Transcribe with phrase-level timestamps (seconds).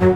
[0.00, 0.06] Da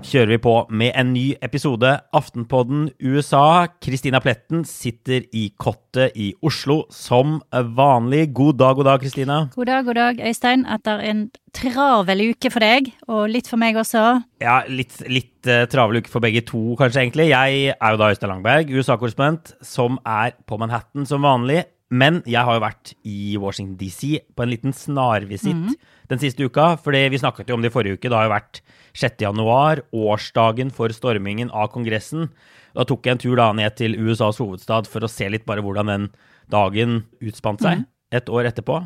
[0.00, 3.68] kjører vi på med en ny episode Aftenpodden USA.
[3.84, 8.32] Kristina Pletten sitter i kottet i Oslo som vanlig.
[8.32, 9.38] God dag, god dag, Kristina.
[9.52, 10.64] God dag, god dag, Øystein.
[10.64, 14.22] Etter en travel uke for deg, og litt for meg også.
[14.40, 17.34] Ja, litt, litt uh, travel uke for begge to, kanskje, egentlig.
[17.36, 21.66] Jeg er jo da Øystein Langberg, USA-korrespondent, som er på Manhattan som vanlig.
[21.90, 25.78] Men jeg har jo vært i Washington DC på en liten snarvisitt
[26.10, 26.76] den siste uka.
[26.76, 28.08] fordi vi snakket jo om det i forrige uke.
[28.08, 28.60] Det har jo vært
[28.94, 29.16] 6.
[29.24, 32.28] januar, årsdagen for stormingen av Kongressen.
[32.74, 35.64] Da tok jeg en tur da ned til USAs hovedstad for å se litt bare
[35.64, 36.08] hvordan den
[36.52, 38.82] dagen utspant seg et år etterpå.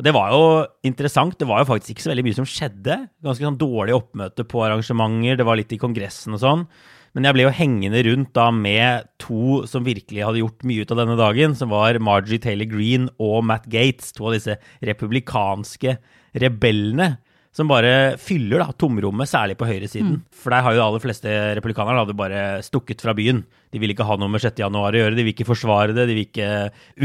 [0.00, 0.44] Og det var jo
[0.88, 1.36] interessant.
[1.36, 2.94] Det var jo faktisk ikke så veldig mye som skjedde.
[3.20, 5.36] Ganske sånn dårlig oppmøte på arrangementer.
[5.36, 6.64] Det var litt i Kongressen og sånn.
[7.16, 10.92] Men jeg ble jo hengende rundt da med to som virkelig hadde gjort mye ut
[10.94, 15.96] av denne dagen, som var Marjorie Taylor Greene og Matt Gates, to av disse republikanske
[16.38, 17.16] rebellene.
[17.52, 20.20] Som bare fyller da, tomrommet, særlig på høyresiden.
[20.30, 23.40] For der har jo de aller fleste republikanere hadde bare stukket fra byen.
[23.74, 24.60] De vil ikke ha noe med 6.
[24.62, 26.50] januar å gjøre, de vil ikke forsvare det, de vil ikke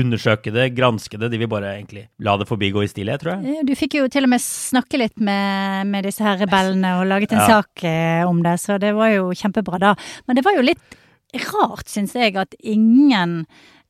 [0.03, 1.31] undersøke det, granske det.
[1.33, 3.65] De vil bare egentlig la det forbigå i stillhet, tror jeg.
[3.65, 7.33] Du fikk jo til og med snakke litt med, med disse her rebellene og laget
[7.33, 7.47] en Ja.
[7.57, 9.95] sak eh, om det, så det var jo kjempebra da.
[10.27, 11.01] Men det var jo litt
[11.49, 13.41] rart, syns jeg, at ingen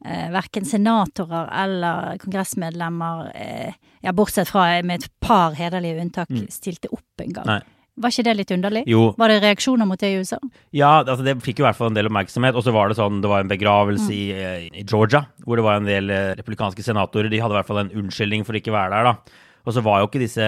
[0.03, 7.23] verken senatorer eller kongressmedlemmer, eh, ja, bortsett fra med et par hederlige unntak, stilte opp
[7.23, 7.47] en gang.
[7.49, 7.61] Nei.
[7.95, 8.81] Var ikke det litt underlig?
[8.91, 9.13] Jo.
[9.15, 10.35] Var det reaksjoner mot det i USA?
[10.75, 12.57] Ja, altså det fikk jo i hvert fall en del oppmerksomhet.
[12.59, 15.63] Og så var det sånn, det var en begravelse i, eh, i Georgia, hvor det
[15.63, 17.31] var en del eh, republikanske senatorer.
[17.31, 19.39] De hadde i hvert fall en unnskyldning for ikke å være der, da.
[19.63, 20.43] Og så var jo ikke disse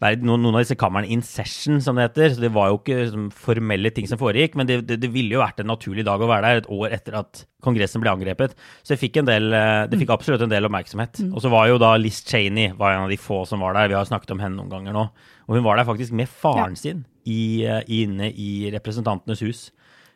[0.00, 2.34] verd- noen, noen av disse kamrene in session, som det heter.
[2.34, 5.36] Så det var jo ikke liksom, formelle ting som foregikk, men det, det, det ville
[5.36, 8.54] jo vært en naturlig dag å være der et år etter at Kongressen ble angrepet.
[8.82, 11.20] Så det fikk, en del, eh, det fikk absolutt en del oppmerksomhet.
[11.28, 13.92] Og så var jo da Liz Cheney var en av de få som var der.
[13.92, 15.08] Vi har snakket om henne noen ganger nå.
[15.50, 19.70] Og hun var der faktisk med faren sin i, eh, inne i Representantenes hus.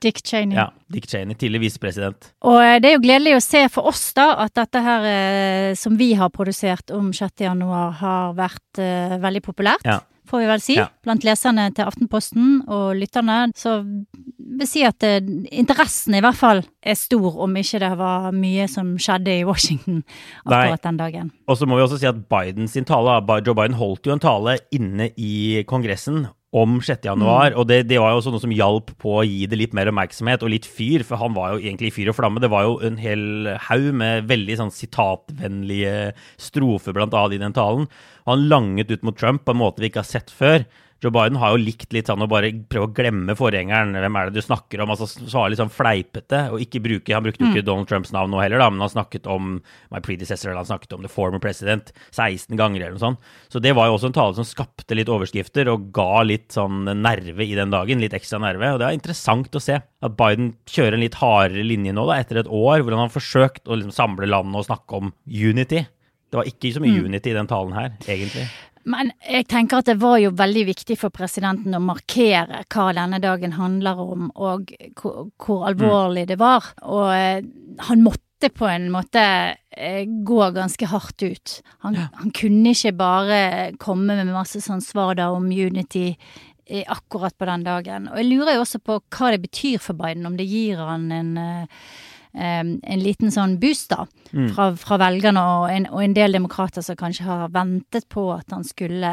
[0.05, 0.59] Dick Cheney.
[0.59, 2.31] Ja, Dick Cheney, tidligere visepresident.
[2.45, 5.71] Og eh, det er jo gledelig å se for oss da at dette her eh,
[5.81, 7.39] som vi har produsert om 6.
[7.47, 9.89] januar har vært eh, veldig populært.
[9.89, 10.03] Ja.
[10.29, 10.77] Får vi vel si.
[10.79, 10.87] Ja.
[11.05, 13.51] Blant leserne til Aftenposten og lytterne.
[13.61, 15.21] Så vil si at eh,
[15.53, 20.03] interessen i hvert fall er stor, om ikke det var mye som skjedde i Washington
[20.47, 21.33] akkurat den dagen.
[21.49, 24.23] Og så må vi også si at Biden sin tale, Joe Biden holdt jo en
[24.23, 27.03] tale inne i Kongressen om 6.
[27.09, 29.75] januar, og det, det var jo også noe som hjalp på å gi det litt
[29.75, 32.43] mer oppmerksomhet og litt fyr, for han var jo egentlig i fyr og flamme.
[32.43, 33.25] Det var jo en hel
[33.67, 37.89] haug med veldig sånn sitatvennlige strofer blant annet i den talen.
[38.31, 40.63] Han langet ut mot Trump på en måte vi ikke har sett før.
[41.03, 43.93] Joe Biden har jo likt litt sånn å bare prøve å glemme forgjengeren.
[43.99, 44.93] Hvem er det du snakker om?
[44.95, 46.41] Altså svare litt sånn fleipete.
[46.55, 48.93] og ikke bruke, Han brukte jo ikke Donald Trumps navn nå heller, da, men han
[48.93, 49.61] snakket om
[49.93, 53.19] my predecessor, eller han snakket om the former president 16 ganger eller noe sånt.
[53.53, 56.85] Så det var jo også en tale som skapte litt overskrifter og ga litt sånn
[57.03, 58.01] nerve i den dagen.
[58.01, 58.73] Litt ekstra nerve.
[58.75, 62.21] Og det er interessant å se at Biden kjører en litt hardere linje nå, da,
[62.23, 65.85] etter et år hvor han har forsøkt å liksom samle landet og snakke om unity.
[66.31, 68.49] Det var ikke så mye unity i den talen her, egentlig.
[68.91, 73.21] Men jeg tenker at det var jo veldig viktig for presidenten å markere hva denne
[73.23, 76.69] dagen handler om, og hvor, hvor alvorlig det var.
[76.85, 77.45] Og eh,
[77.89, 79.23] han måtte på en måte
[79.73, 81.59] eh, gå ganske hardt ut.
[81.87, 83.39] Han, han kunne ikke bare
[83.81, 88.11] komme med masse sånn svar da om unity eh, akkurat på den dagen.
[88.13, 91.09] Og jeg lurer jo også på hva det betyr for Biden, om det gir han
[91.15, 91.33] en
[92.35, 94.05] en liten sånn boost da,
[94.55, 98.51] fra, fra velgerne og en, og en del demokrater som kanskje har ventet på at
[98.51, 99.13] han skulle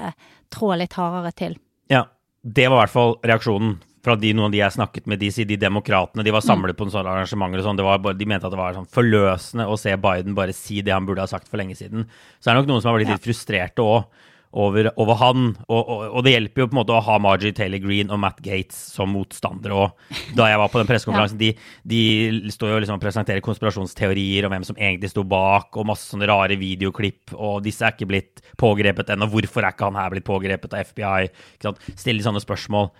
[0.53, 1.55] trå litt hardere til.
[1.91, 2.07] Ja,
[2.41, 5.29] det var i hvert fall reaksjonen fra de, noen av de jeg snakket med, de,
[5.45, 8.53] de demokratene, de var samlet på en sånn arrangement og sånn, bare, de mente at
[8.53, 11.61] det var sånn forløsende å se Biden bare si det han burde ha sagt for
[11.61, 12.07] lenge siden.
[12.39, 15.45] Så det er nok noen som har blitt litt frustrerte òg over, over han.
[15.67, 18.19] Og, og, og, det hjelper jo på en måte å ha Margie Taylor Green og
[18.23, 19.93] Matt Gates som motstandere òg.
[20.37, 21.55] Da jeg var på den pressekonferansen, ja.
[21.85, 22.01] de,
[22.41, 26.09] de står jo liksom og presenterer konspirasjonsteorier om hvem som egentlig sto bak, og masse
[26.11, 29.29] sånne rare videoklipp, og disse er ikke blitt pågrepet ennå.
[29.31, 31.31] Hvorfor er ikke han her blitt pågrepet av FBI?
[31.55, 31.87] Ikke sant?
[31.95, 32.91] Stille sånne spørsmål.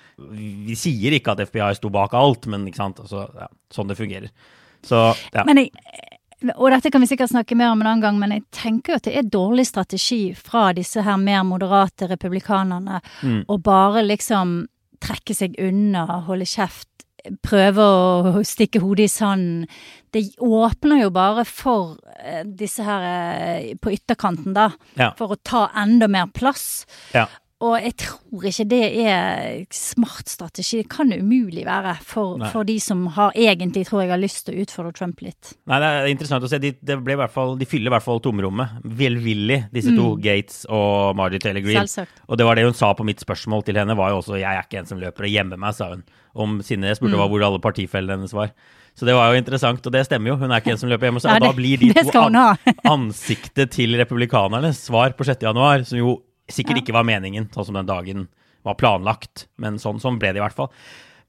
[0.69, 3.03] Vi sier ikke at FBI sto bak alt, men ikke sant?
[3.03, 4.31] Altså, ja, sånn det fungerer.
[4.88, 5.44] Så, ja.
[5.45, 5.69] Men jeg
[6.55, 8.99] og dette kan vi sikkert snakke mer om en annen gang, men jeg tenker jo
[8.99, 13.43] at det er dårlig strategi fra disse her mer moderate republikanerne mm.
[13.51, 14.63] å bare liksom
[15.01, 16.89] trekke seg unna, holde kjeft,
[17.45, 19.67] prøve å stikke hodet i sanden.
[20.11, 24.71] Det åpner jo bare for eh, disse her eh, på ytterkanten, da.
[24.99, 25.11] Ja.
[25.19, 26.83] For å ta enda mer plass.
[27.15, 27.27] Ja.
[27.62, 30.80] Og jeg tror ikke det er smart strategi.
[30.81, 34.58] Det kan umulig være for, for, de som har egentlig, tror jeg, har lyst til
[34.58, 35.54] å utfordre Trump litt.
[35.69, 36.58] Nei, det er interessant å se.
[36.63, 36.74] De,
[37.30, 38.81] fall, de fyller i hvert fall tomrommet.
[38.81, 40.00] Velvillig, disse mm.
[40.00, 41.84] to, Gates og Margie Taylor Green.
[41.84, 42.25] Selvsagt.
[42.25, 44.50] Og det var det hun sa på mitt spørsmål til henne, var jo også 'jeg
[44.50, 46.04] er ikke en som løper og gjemmer meg', sa hun.
[46.34, 46.88] Om sinne.
[46.88, 47.28] Jeg spurte mm.
[47.30, 48.56] hvor alle partifellene hennes var.
[48.98, 50.36] Så det var jo interessant, og det stemmer jo.
[50.42, 51.22] Hun er ikke en som løper hjemme.
[51.22, 52.58] Så, ja, det, da blir de to an
[52.96, 55.44] ansiktet til republikanernes svar på 6.
[55.44, 56.18] januar, som jo
[56.56, 58.27] sikkert ikke var meningen, sånn som den dagen
[58.68, 59.48] var planlagt.
[59.62, 60.71] Men sånn, sånn ble det i hvert fall.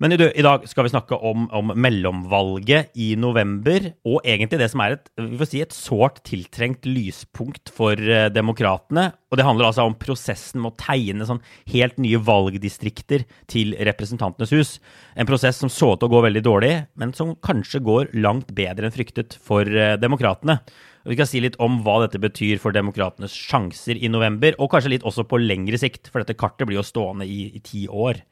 [0.03, 4.83] Men i, dag skal vi snakke om, om, mellomvalget i november, og egentlig det som
[4.83, 9.13] er et, vi får si et sårt tiltrengt lyspunkt for uh, demokratene.
[9.31, 14.55] Og det handler altså om prosessen med å tegne sånn helt nye valgdistrikter til Representantenes
[14.57, 14.75] hus.
[15.15, 18.51] En prosess som så ut til å gå veldig dårlig, men som kanskje går langt
[18.57, 20.59] bedre enn fryktet for uh, demokratene.
[21.09, 24.95] Vi skal si litt om hva dette betyr for demokratenes sjanser i november, og kanskje
[24.95, 28.23] litt også på lengre sikt, for dette kartet blir jo stående i, i ti år.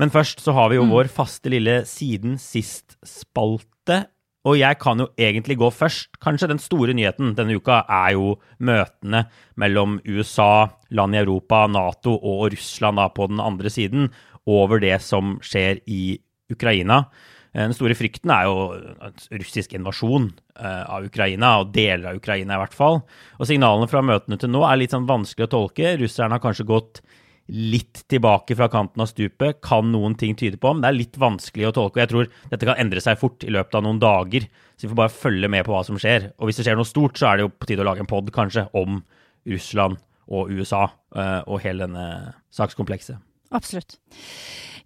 [0.00, 0.94] Men først så har vi jo mm.
[0.94, 4.06] vår faste lille Siden sist-spalte.
[4.48, 6.14] Og jeg kan jo egentlig gå først.
[6.24, 9.26] Kanskje den store nyheten denne uka er jo møtene
[9.60, 14.08] mellom USA, land i Europa, Nato og Russland da på den andre siden
[14.48, 16.16] over det som skjer i
[16.50, 17.04] Ukraina.
[17.52, 18.58] Eh, den store frykten er jo
[19.32, 23.00] russisk invasjon eh, av Ukraina, og deler av Ukraina i hvert fall.
[23.38, 25.96] Og signalene fra møtene til nå er litt sånn vanskelig å tolke.
[26.00, 27.02] Russerne har kanskje gått
[27.50, 30.70] litt tilbake fra kanten av stupet, kan noen ting tyde på.
[30.70, 31.98] Men det er litt vanskelig å tolke.
[31.98, 34.46] og Jeg tror dette kan endre seg fort i løpet av noen dager.
[34.78, 36.30] Så vi får bare følge med på hva som skjer.
[36.38, 38.10] Og hvis det skjer noe stort, så er det jo på tide å lage en
[38.10, 39.02] pod kanskje om
[39.50, 39.98] Russland
[40.30, 40.84] og USA
[41.16, 42.06] eh, og hele denne
[42.54, 43.18] sakskomplekset.
[43.50, 43.98] Absolutt.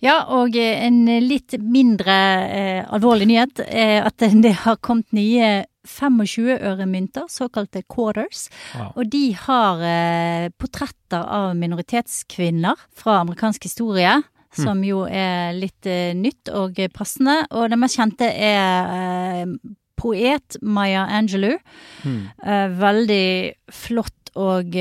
[0.05, 2.16] Ja, og eh, en litt mindre
[2.49, 8.49] eh, alvorlig nyhet er at det har kommet nye 25-øremynter, såkalte quarters.
[8.75, 8.93] Wow.
[8.96, 14.22] Og de har eh, portretter av minoritetskvinner fra amerikansk historie.
[14.55, 14.62] Hm.
[14.62, 17.43] Som jo er litt eh, nytt og passende.
[17.52, 19.46] Og den mest kjente er eh,
[19.99, 21.56] poet Maya Angelou.
[22.05, 22.28] Mm.
[22.76, 24.75] veldig flott og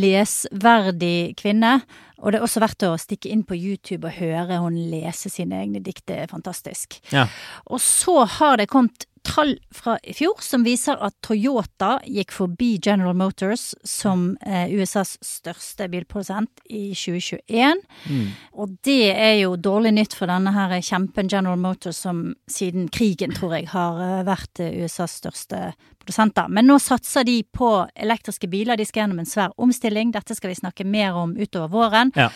[0.00, 1.76] lesverdig kvinne.
[2.18, 5.60] Og det er også verdt å stikke inn på YouTube og høre hun lese sine
[5.62, 6.06] egne dikt.
[6.10, 6.98] Det er fantastisk.
[7.14, 7.28] Ja.
[7.70, 12.70] Og så har det kommet tall fra i fjor som viser at Toyota gikk forbi
[12.84, 17.82] General Motors som eh, USAs største bilprodusent i 2021.
[18.08, 18.24] Mm.
[18.58, 23.34] Og det er jo dårlig nytt for denne her kjempen General Motors som siden krigen,
[23.36, 25.62] tror jeg, har eh, vært eh, USAs største
[25.98, 26.48] produsenter.
[26.48, 28.78] Men nå satser de på elektriske biler.
[28.78, 30.12] De skal gjennom en svær omstilling.
[30.16, 32.12] Dette skal vi snakke mer om utover våren.
[32.16, 32.30] Ja.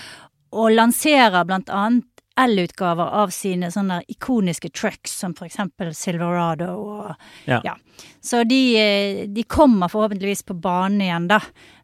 [0.53, 7.11] Og lanserer blant annet L-utgaver av sine sånne ikoniske trucks, som for eksempel Silverado og
[7.49, 7.61] ja.
[7.65, 7.77] ja.
[8.25, 11.43] Så de, eh, de, kommer forhåpentligvis på banen igjen, da,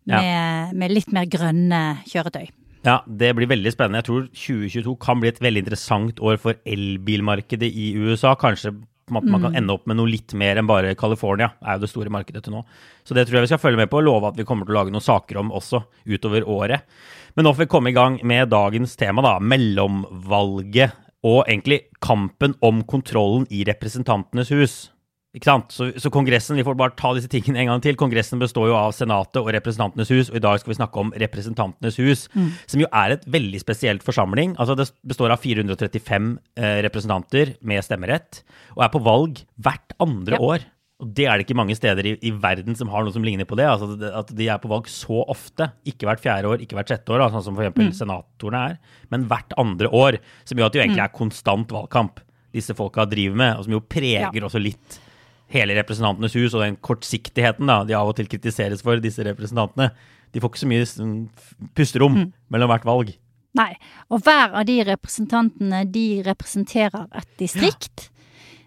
[0.08, 0.70] med, ja.
[0.72, 2.48] med litt mer grønne kjøretøy.
[2.86, 4.00] Ja, det blir veldig spennende.
[4.00, 8.32] Jeg tror 2022 kan bli et veldig interessant år for elbilmarkedet i USA.
[8.38, 8.72] Kanskje
[9.10, 9.58] man, man kan mm.
[9.58, 12.54] ende opp med noe litt mer enn bare California, er jo det store markedet til
[12.54, 12.64] nå.
[13.06, 14.76] Så det tror jeg vi skal følge med på og love at vi kommer til
[14.76, 16.84] å lage noen saker om også utover året.
[17.36, 19.38] Men nå får vi komme i gang med dagens tema, da.
[19.40, 20.96] Mellomvalget.
[21.26, 24.76] Og egentlig kampen om kontrollen i Representantenes hus.
[25.36, 25.74] Ikke sant?
[25.74, 27.98] Så, så, Kongressen vi får bare ta disse tingene en gang til.
[28.00, 31.12] Kongressen består jo av Senatet og Representantenes hus, og i dag skal vi snakke om
[31.20, 32.48] Representantenes hus, mm.
[32.70, 34.56] som jo er et veldig spesielt forsamling.
[34.56, 38.40] Altså Det består av 435 eh, representanter med stemmerett,
[38.78, 40.42] og er på valg hvert andre ja.
[40.54, 40.66] år.
[40.98, 43.46] Og det er det ikke mange steder i, i, verden som har noe som ligner
[43.46, 43.68] på det.
[43.70, 45.68] altså At de er på valg så ofte.
[45.86, 47.76] Ikke hvert fjerde år, ikke hvert sjette år, sånn som f.eks.
[47.76, 47.92] Mm.
[48.00, 50.18] senatorene er, men hvert andre år.
[50.48, 51.06] Som gjør at det jo egentlig mm.
[51.06, 52.18] er konstant valgkamp
[52.56, 54.44] disse folka driver med, og som jo preger ja.
[54.48, 54.98] også litt
[55.52, 59.92] hele Representantenes hus og den kortsiktigheten da, de av og til kritiseres for, disse representantene.
[60.34, 62.28] De får ikke så mye pusterom mm.
[62.52, 63.14] mellom hvert valg.
[63.56, 63.70] Nei.
[64.12, 68.10] Og hver av de representantene, de representerer et distrikt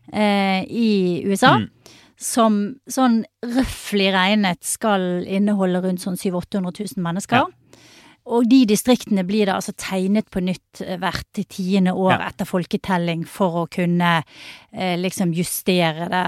[0.10, 1.58] eh, i USA.
[1.62, 2.00] Mm.
[2.22, 2.58] Som
[2.92, 7.48] sånn røftlig regnet skal inneholde rundt sånn 700 000-800 000 mennesker.
[7.48, 7.88] Ja.
[8.30, 12.28] Og de distriktene blir da altså tegnet på nytt eh, hvert tiende år Ja.
[12.30, 14.24] etter folketelling for å kunne
[14.72, 16.22] eh, liksom justere det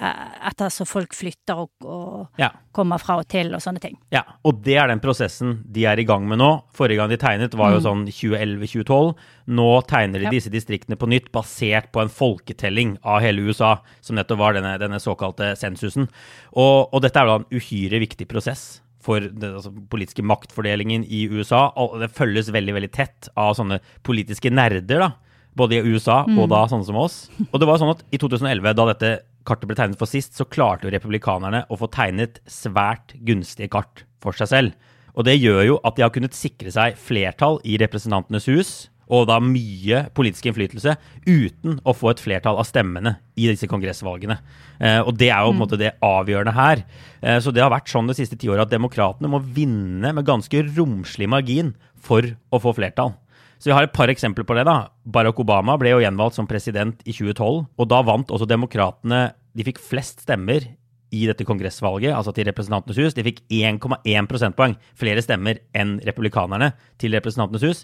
[0.49, 2.49] etter så folk flytter og, og Ja.
[2.73, 3.97] kommer fra og til og sånne ting.
[4.11, 6.63] Ja, og det er den prosessen de er i gang med nå.
[6.73, 9.13] Forrige gang de tegnet var jo sånn 2011-2012.
[9.53, 14.15] Nå tegner de disse distriktene på nytt, basert på en folketelling av hele USA, som
[14.17, 16.09] nettopp var denne, denne såkalte sensusen.
[16.57, 21.25] Og, og dette er da en uhyre viktig prosess for den altså, politiske maktfordelingen i
[21.31, 21.67] USA.
[21.79, 25.11] Og det følges veldig, veldig tett av sånne politiske nerder, da.
[25.53, 27.27] Både i USA og da sånne som oss.
[27.51, 29.11] Og det var sånn at i 2011, da dette
[29.45, 34.01] kartet ble tegnet for sist, så klarte jo republikanerne å få tegnet svært gunstige kart
[34.23, 34.89] for seg selv.
[35.13, 38.71] Og det gjør jo at de har kunnet sikre seg flertall i Representantenes hus,
[39.11, 40.95] og da mye politisk innflytelse,
[41.27, 44.37] uten å få et flertall av stemmene i disse kongressvalgene.
[44.79, 46.85] Eh, og det er jo på en måte det avgjørende her.
[47.21, 50.65] Eh, så det har vært sånn det siste tiåret at demokratene må vinne med ganske
[50.73, 53.15] romslig margin for å få flertall.
[53.63, 54.65] Så vi har et par eksempler på det.
[54.67, 54.89] da.
[55.07, 59.61] Barack Obama ble jo gjenvalgt som president i 2012, og da vant også demokratene De
[59.61, 60.65] fikk flest stemmer
[61.13, 63.13] i dette kongressvalget, altså til Representantenes hus.
[63.13, 67.83] De fikk 1,1 prosentpoeng flere stemmer enn republikanerne til Representantenes hus.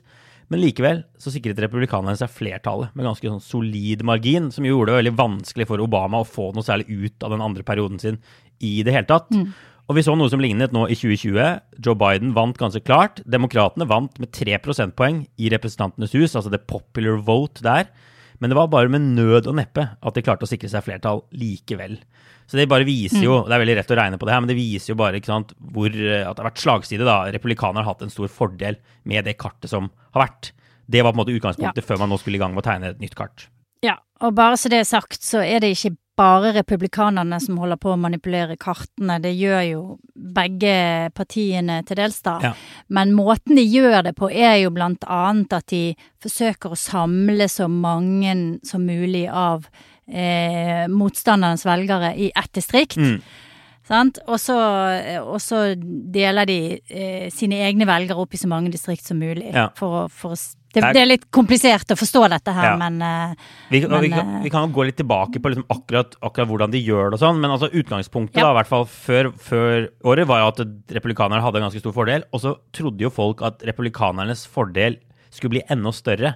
[0.49, 4.91] Men likevel så sikret republikanerne seg flertallet med ganske sånn solid margin, som jo gjorde
[4.91, 8.17] det veldig vanskelig for Obama å få noe særlig ut av den andre perioden sin
[8.65, 9.29] i det hele tatt.
[9.89, 11.61] Og vi så noe som lignet nå i 2020.
[11.85, 13.23] Joe Biden vant ganske klart.
[13.25, 17.89] Demokratene vant med tre prosentpoeng i Representantenes hus, altså the popular vote der.
[18.39, 21.25] Men det var bare med nød og neppe at de klarte å sikre seg flertall
[21.35, 21.97] likevel.
[22.49, 24.49] Så det bare viser jo, det er veldig rett å regne på det her, men
[24.49, 27.05] det viser jo bare ikke sant, hvor, eh, at det har vært slagside.
[27.05, 27.19] da.
[27.35, 30.51] Republikanerne har hatt en stor fordel med det kartet som har vært.
[30.89, 32.89] Det var på en måte utgangspunktet før man nå skulle i gang med å tegne
[32.89, 33.49] et nytt kart.
[33.85, 37.79] Ja, og bare så det er sagt, så er det ikke bare republikanerne som holder
[37.79, 39.19] på å manipulere kartene.
[39.23, 39.83] Det gjør jo
[40.13, 40.73] begge
[41.15, 42.37] partiene til dels, da.
[42.43, 42.53] Ja.
[42.91, 45.83] Men måten de gjør det på, er jo blant annet at de
[46.23, 48.35] forsøker å samle så mange
[48.67, 49.69] som mulig av
[50.09, 52.99] eh, motstanderens velgere i ett distrikt.
[52.99, 53.21] Mm.
[53.89, 54.55] Og så,
[55.23, 55.63] og så
[56.13, 59.49] deler de eh, sine egne velgere opp i så mange distrikt som mulig.
[59.49, 59.71] Ja.
[59.77, 60.41] For, for å
[60.73, 62.75] det, det er litt komplisert å forstå dette her, Ja.
[62.77, 63.33] men eh,
[63.71, 66.71] Vi, men vi, kan, eh, vi kan gå litt tilbake på liksom akkurat, akkurat hvordan
[66.71, 68.47] de gjør det og sånn, men altså utgangspunktet Ja.
[68.47, 70.61] da, i hvert fall før, før året var jo at
[70.99, 74.97] republikanerne hadde en ganske stor fordel, og så trodde jo folk at republikanernes fordel
[75.33, 76.35] skulle bli enda større.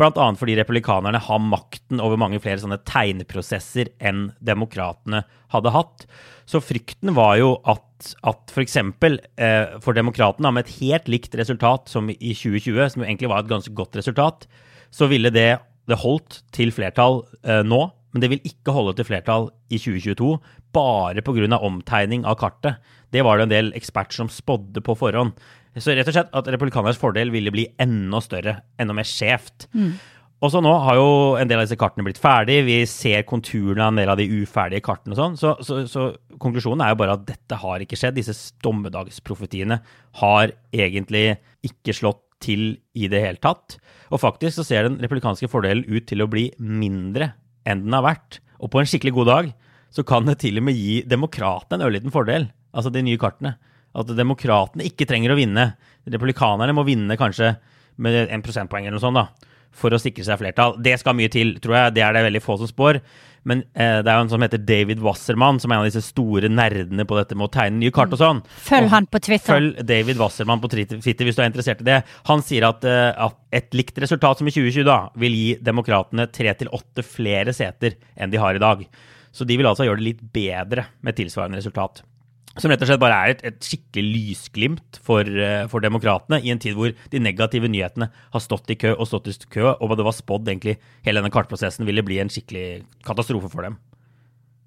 [0.00, 5.22] Annet fordi republikanerne har makten over mange flere sånne tegneprosesser enn demokratene
[5.52, 6.06] hadde hatt.
[6.48, 8.78] Så frykten var jo at, at f.eks.
[8.80, 13.44] Eh, for demokratene, med et helt likt resultat som i 2020, som jo egentlig var
[13.44, 14.48] et ganske godt resultat,
[14.90, 19.08] så ville det, det holdt til flertall eh, nå, men det vil ikke holde til
[19.08, 20.34] flertall i 2022,
[20.74, 21.58] bare pga.
[21.60, 22.80] omtegning av kartet.
[23.12, 25.32] Det var det en del eksperter som spådde på forhånd.
[25.78, 29.68] Så rett og slett at republikanernes fordel ville bli enda større, enda mer skjevt.
[30.42, 33.84] Og så nå har jo en del av disse kartene blitt ferdig, vi ser konturene
[33.84, 36.08] av en del av de uferdige kartene og sånn, så, så, så
[36.42, 38.18] konklusjonen er jo bare at dette har ikke skjedd.
[38.18, 39.78] Disse dommedagsprofetiene
[40.18, 43.78] har egentlig ikke slått til i det hele tatt.
[44.10, 48.02] Og faktisk så ser den republikanske fordelen ut til å bli mindre enn den har
[48.04, 48.40] vært.
[48.58, 49.52] Og på en skikkelig god dag
[49.94, 53.54] så kan det til og med gi demokratene en ørliten fordel, altså de nye kartene.
[53.92, 55.72] At demokratene ikke trenger å vinne.
[56.08, 57.54] Republikanerne må vinne kanskje
[58.02, 60.76] med en prosentpoeng eller noe sånt, da for å sikre seg flertall.
[60.84, 61.94] Det skal mye til, tror jeg.
[61.96, 63.00] Det er det veldig få som spår.
[63.48, 66.04] Men eh, det er jo en som heter David Wasserman, som er en av disse
[66.06, 68.42] store nerdene på dette med å tegne nye kart og sånn.
[68.68, 69.48] følg Og han på Twitter.
[69.48, 71.98] Følg David Wasserman på Twitter hvis du er interessert i det.
[72.28, 76.28] Han sier at, eh, at et likt resultat som i 2020 da, vil gi demokratene
[76.30, 78.86] tre til åtte flere seter enn de har i dag.
[79.32, 82.04] Så de vil altså gjøre det litt bedre med tilsvarende resultat.
[82.58, 86.52] Som rett og slett bare er et, et skikkelig lysglimt for, eh, for demokratene i
[86.52, 89.96] en tid hvor de negative nyhetene har stått i kø og stått i kø, og
[89.96, 93.80] det var spådd egentlig hele denne kartprosessen ville bli en skikkelig katastrofe for dem.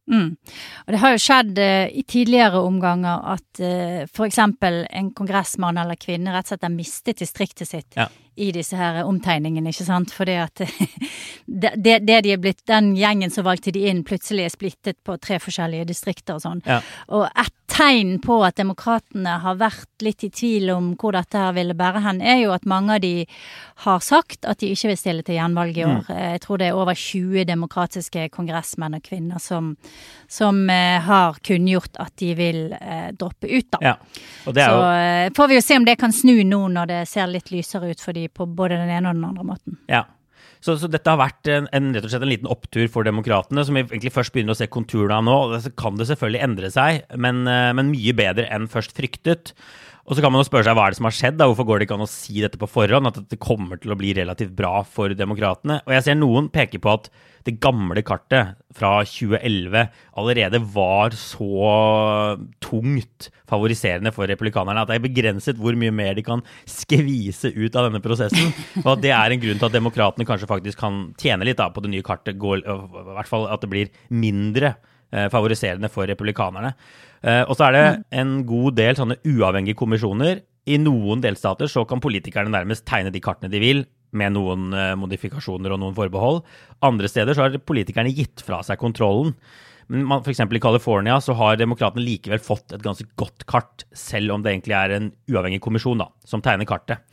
[0.05, 4.37] Og det har jo skjedd eh, i tidligere omganger at eh, f.eks.
[4.37, 8.07] en kongressmann eller -kvinne rett og slett har mistet distriktet sitt Ja.
[8.37, 10.11] i disse her omtegningene, ikke sant.
[10.11, 10.55] Fordi at
[11.45, 14.97] det, det, det de er blitt, den gjengen som valgte de inn, plutselig er splittet
[15.03, 16.61] på tre forskjellige distrikter og sånn.
[16.65, 16.81] Ja.
[17.09, 21.55] Og ett tegn på at demokratene har vært litt i tvil om hvor dette her
[21.57, 23.25] ville bære hen, er jo at mange av de
[23.83, 26.07] har sagt at de ikke vil stille til gjenvalg i år.
[26.07, 29.75] Jeg tror det er over 20 demokratiske kongressmenn og -kvinner som,
[30.27, 33.77] som eh, har kunngjort at de vil eh, droppe ut, da.
[33.81, 33.95] Ja.
[34.45, 36.67] Og det er Så jo eh, får vi jo se om det kan snu nå
[36.67, 39.43] når det ser litt lysere ut for de på både den ene og den andre
[39.43, 39.77] måten.
[39.87, 40.05] Ja.
[40.65, 43.61] Så, så dette har vært en, en, rett og slett en liten opptur for demokratene,
[43.67, 45.59] som vi egentlig først begynner å se konturene av nå.
[45.61, 49.53] Så kan det selvfølgelig endre seg, men, eh, men mye bedre enn først fryktet.
[50.05, 51.47] Og så kan man jo spørre seg hva er det som har skjedd, da?
[51.49, 53.09] hvorfor går det ikke an å si dette på forhånd?
[53.09, 55.79] At det kommer til å bli relativt bra for demokratene.
[55.87, 57.09] Og jeg ser noen peker på at
[57.45, 61.49] det gamle kartet fra 2011 allerede var så
[62.63, 67.77] tungt favoriserende for republikanerne at det er begrenset hvor mye mer de kan skvise ut
[67.77, 68.53] av denne prosessen.
[68.83, 71.71] Og at det er en grunn til at demokratene kanskje faktisk kan tjene litt da,
[71.73, 72.37] på det nye kartet.
[72.37, 74.75] I hvert fall at det blir mindre
[75.13, 76.75] eh, favoriserende for republikanerne.
[77.25, 77.85] Eh, og så er det
[78.21, 80.43] en god del sånne uavhengige kommisjoner.
[80.65, 84.93] I noen delstater så kan politikerne nærmest tegne de kartene de vil, med noen eh,
[84.99, 86.43] modifikasjoner og noen forbehold.
[86.85, 89.33] Andre steder så har politikerne gitt fra seg kontrollen.
[89.91, 93.83] Men man, for eksempel i California så har demokratene likevel fått et ganske godt kart,
[93.93, 97.03] selv om det egentlig er en uavhengig kommisjon da, som tegner kartet.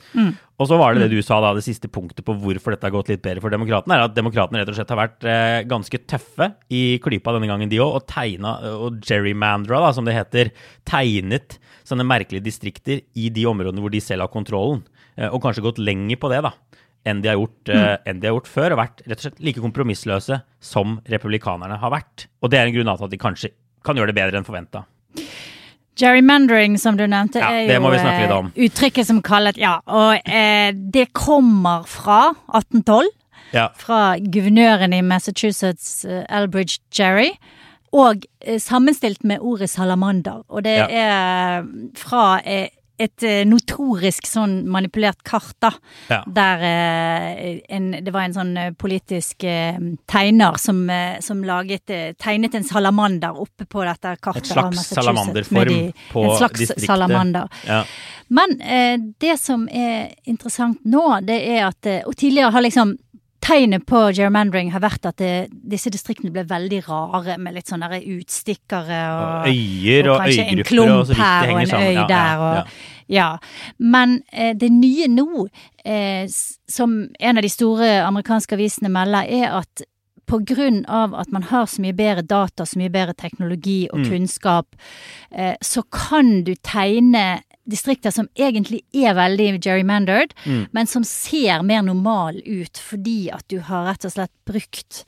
[0.62, 2.94] Og så var det det du sa da, det siste punktet på hvorfor dette har
[2.94, 6.00] gått litt bedre for demokratene, er at demokratene rett og slett har vært eh, ganske
[6.08, 10.52] tøffe i klypa denne gangen, de òg, og tegna, og gerrymandra, da, som det heter,
[10.88, 14.84] tegnet sånne merkelige distrikter i de områdene hvor de selv har kontrollen,
[15.18, 16.54] eh, og kanskje gått lenger på det, da.
[17.04, 18.04] Enn de, har gjort, mm.
[18.06, 21.90] enn de har gjort før, og vært rett og slett like kompromissløse som republikanerne har
[21.90, 22.28] vært.
[22.42, 23.50] Og det er en grunn til at de kanskje
[23.82, 24.84] kan gjøre det bedre enn forventa.
[25.98, 31.10] Gerrymandering, som du nevnte, Ja, er jo eh, uttrykket som kallet Ja, og eh, det
[31.12, 33.10] kommer fra 1812.
[33.52, 33.66] Ja.
[33.76, 37.34] Fra guvernøren i Massachusetts, eh, Elbridge Jerry.
[37.92, 40.40] Og eh, sammenstilt med ordet salamander.
[40.48, 40.86] Og det Ja.
[40.88, 45.70] er fra eh, et eh, notorisk sånn manipulert kart, da.
[46.10, 46.20] Ja.
[46.26, 49.44] Der eh, en, det var en sånn eh, politisk
[50.06, 50.82] tegner som,
[51.20, 54.44] som laget, tegnet en salamander oppe på dette kartet.
[54.50, 56.86] Et slags salamanderform de- på En slags distriktet.
[56.86, 57.48] salamander.
[57.66, 57.84] Ja.
[58.32, 62.94] Men eh, det som er interessant nå, det er at Og tidligere har liksom
[63.42, 67.88] Tegnet på gerrymandering har vært at det, disse distriktene ble veldig rare, med litt sånne
[67.98, 71.88] utstikkere og, Og øyer og kanskje en og klump så her og en sammen.
[71.88, 72.42] øy Ja, der.
[72.46, 72.66] Og, ja.
[73.18, 73.30] ja.
[73.78, 75.48] Men eh, det nye nå,
[75.84, 76.26] eh,
[76.70, 79.86] som en av de store amerikanske avisene melder, er at
[80.30, 83.98] på grunn av at man har så mye bedre data, så mye bedre teknologi og
[83.98, 84.10] Mm.
[84.10, 84.66] kunnskap,
[85.34, 90.66] eh, så kan du tegne distrikter som egentlig er veldig gerrymandered, Mm.
[90.72, 95.02] men som ser mer normal ut fordi at du har rett og slett brukt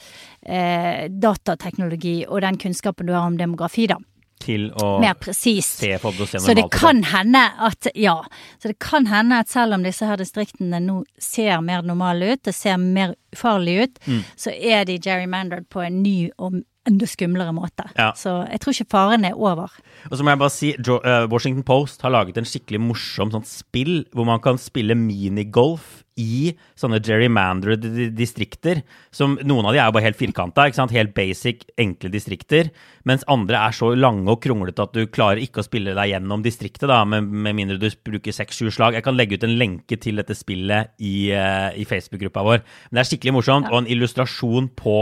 [0.47, 3.97] eh, datateknologi og den kunnskapen du har om demografi, da.
[4.45, 5.79] Til å Mer presist.
[5.81, 8.17] se på det Så det kan hende at ja,
[8.61, 12.43] så det kan hende at selv om disse her distriktene nå ser mer normale ut,
[12.43, 14.23] det ser mer ufarlig ut, Mm.
[14.37, 17.87] så er de gerrymandered på en ny og enda skumlere måte.
[17.97, 18.13] Ja.
[18.19, 19.73] Så jeg tror ikke faren er over.
[20.11, 23.47] Og så må jeg bare si, eh, Washington Post har laget en skikkelig morsom sånn
[23.49, 28.83] spill hvor man kan spille minigolf i sånne gerrymandered distrikter.
[29.15, 30.95] Som Noen av de er jo bare helt firkanta, ikke sant?
[30.95, 32.71] helt basic, enkle distrikter.
[33.09, 36.45] Mens andre er så lange og kronglete at du klarer ikke å spille deg gjennom
[36.45, 38.95] distriktet, da, med, med mindre du bruker seks-sju slag.
[38.95, 42.63] Jeg kan legge ut en lenke til dette spillet i, eh, i Facebook-gruppa vår.
[42.91, 44.99] Men det er skikkelig morsomt, og en illustrasjon på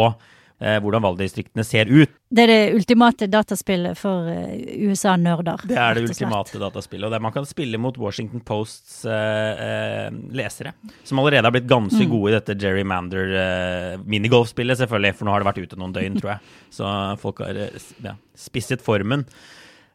[0.83, 2.11] hvordan valgdistriktene ser ut.
[2.33, 5.64] Det er det ultimate dataspillet for eh, USA-nerder.
[5.68, 7.07] Det er det ultimate dataspillet.
[7.09, 10.72] Og det man kan spille mot Washington Posts eh, eh, lesere,
[11.05, 12.11] som allerede har blitt ganske Mm.
[12.11, 16.16] gode i dette gerrymander eh, minigolfspillet, selvfølgelig, for nå har det vært ute noen døgn,
[16.22, 16.53] tror jeg.
[16.79, 19.27] Så folk har eh, ja, spisset formen.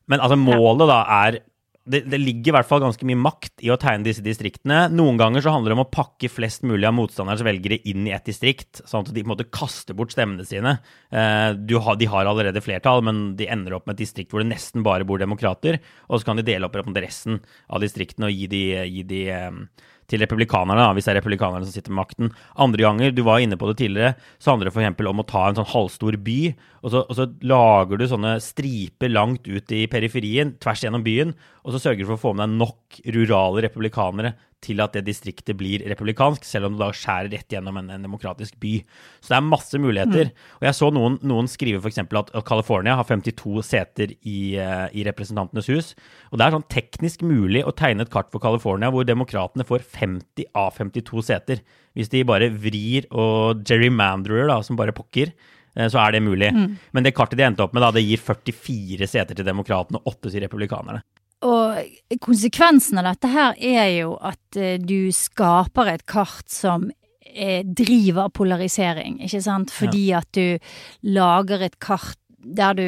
[0.08, 1.40] Men altså, målet da er
[1.88, 4.86] det, det ligger i hvert fall ganske mye makt i å tegne disse distriktene.
[4.94, 8.14] Noen ganger så handler det om å pakke flest mulig av motstanderens velgere inn i
[8.16, 10.78] ett distrikt, sånn at de på en måte kaster bort stemmene sine.
[11.10, 14.52] Eh, har, de har allerede flertall, men de ender opp med et distrikt hvor det
[14.52, 18.50] nesten bare bor demokrater, og så kan de dele opp resten av distriktene og gi
[18.52, 19.62] de, gi de eh,
[20.08, 22.32] til republikanerne, da, hvis det er republikanerne som sitter med makten.
[22.64, 25.04] Andre ganger, du var inne på det tidligere, så handler det f.eks.
[25.12, 26.40] om å ta en sånn halvstor by,
[26.84, 31.36] og så, og så lager du sånne striper langt ut i periferien, tvers gjennom byen,
[31.68, 35.04] og så sørger du for å få med deg nok rurale republikanere til at det
[35.06, 38.74] distriktet blir republikansk, selv om du da skjærer rett gjennom en, en demokratisk by.
[39.22, 40.32] Så det er masse muligheter.
[40.58, 42.02] Og jeg så noen, noen skrive f.eks.
[42.02, 45.92] at California har 52 seter i, eh, i Representantenes hus.
[46.32, 49.86] Og det er sånn teknisk mulig å tegne et kart for California hvor demokratene får
[49.86, 51.62] 50 av 52 seter.
[51.98, 55.36] Hvis de bare vrir og gerrymanderer da, som bare pokker,
[55.78, 56.50] eh, så er det mulig.
[56.98, 60.18] Men det kartet de endte opp med, da, det gir 44 seter til demokratene og
[60.18, 61.06] 8 til republikanerne.
[61.46, 66.88] Og konsekvensen av dette her er jo at eh, du skaper et kart som
[67.22, 69.74] eh, driver polarisering, ikke sant?
[69.74, 70.58] Fordi at du
[71.06, 72.88] lager et kart der du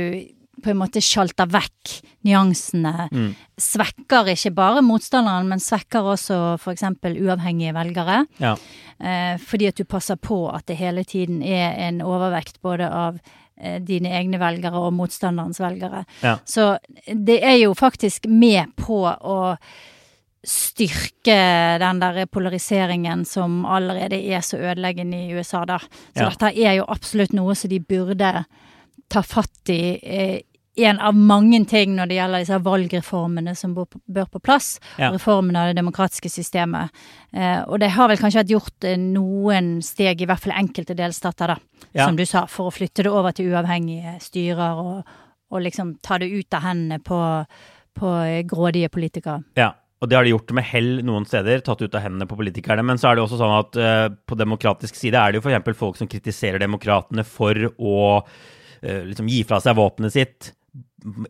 [0.60, 1.94] på en måte sjalter vekk
[2.28, 3.08] nyansene.
[3.60, 6.84] Svekker ikke bare motstanderen, men svekker også f.eks.
[7.06, 8.24] uavhengige velgere.
[8.44, 8.56] Ja.
[9.00, 13.22] Eh, fordi at du passer på at det hele tiden er en overvekt både av
[13.86, 16.06] dine egne velgere og motstanderens velgere.
[16.24, 16.38] Ja.
[16.46, 19.40] Så det er jo faktisk med på å
[20.44, 21.36] styrke
[21.82, 25.80] den der polariseringen som allerede er så ødeleggende i USA, da.
[26.16, 26.30] Så Ja.
[26.30, 28.46] dette er jo absolutt noe som de burde
[29.10, 30.44] ta fatt i.
[30.86, 34.70] En av mange ting når det gjelder disse valgreformene som bør på, bør på plass.
[35.02, 35.12] Ja.
[35.14, 36.96] Reformen av det demokratiske systemet.
[37.34, 40.98] Eh, og det har vel kanskje vært gjort eh, noen steg, i hvert fall enkelte
[40.98, 41.88] delstater, da.
[41.92, 42.06] Ja.
[42.06, 46.20] Som du sa, for å flytte det over til uavhengige styrer og, og liksom ta
[46.22, 47.20] det ut av hendene på,
[47.98, 49.42] på eh, grådige politikere.
[49.60, 52.38] Ja, og det har de gjort med hell noen steder, tatt ut av hendene på
[52.40, 52.86] politikerne.
[52.88, 55.76] Men så er det også sånn at eh, på demokratisk side er det jo f.eks.
[55.80, 60.54] folk som kritiserer demokratene for å eh, liksom gi fra seg våpenet sitt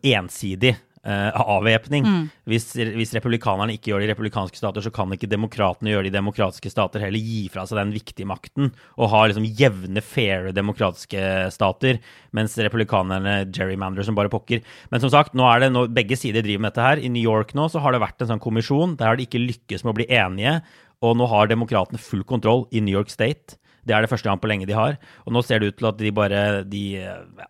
[0.04, 0.75] ensidig.
[1.08, 2.08] uh, avvæpning.
[2.49, 6.13] Hvis, hvis republikanerne ikke gjør det i republikanske stater, så kan ikke demokratene gjøre det
[6.13, 7.19] i demokratiske stater heller.
[7.19, 11.23] Gi fra seg den viktige makten og ha liksom jevne, faire demokratiske
[11.56, 12.02] stater,
[12.36, 14.63] mens republikanerne gerrymander som bare pokker.
[14.91, 17.04] Men som sagt, nå er det nå, begge sider driver med dette her.
[17.04, 18.97] I New York nå så har det vært en sånn kommisjon.
[18.99, 20.60] Der har de ikke lykkes med å bli enige.
[21.06, 23.56] Og nå har demokratene full kontroll i New York State.
[23.87, 24.99] Det er det første gang på lenge de har.
[25.25, 26.83] Og nå ser det ut til at de bare de,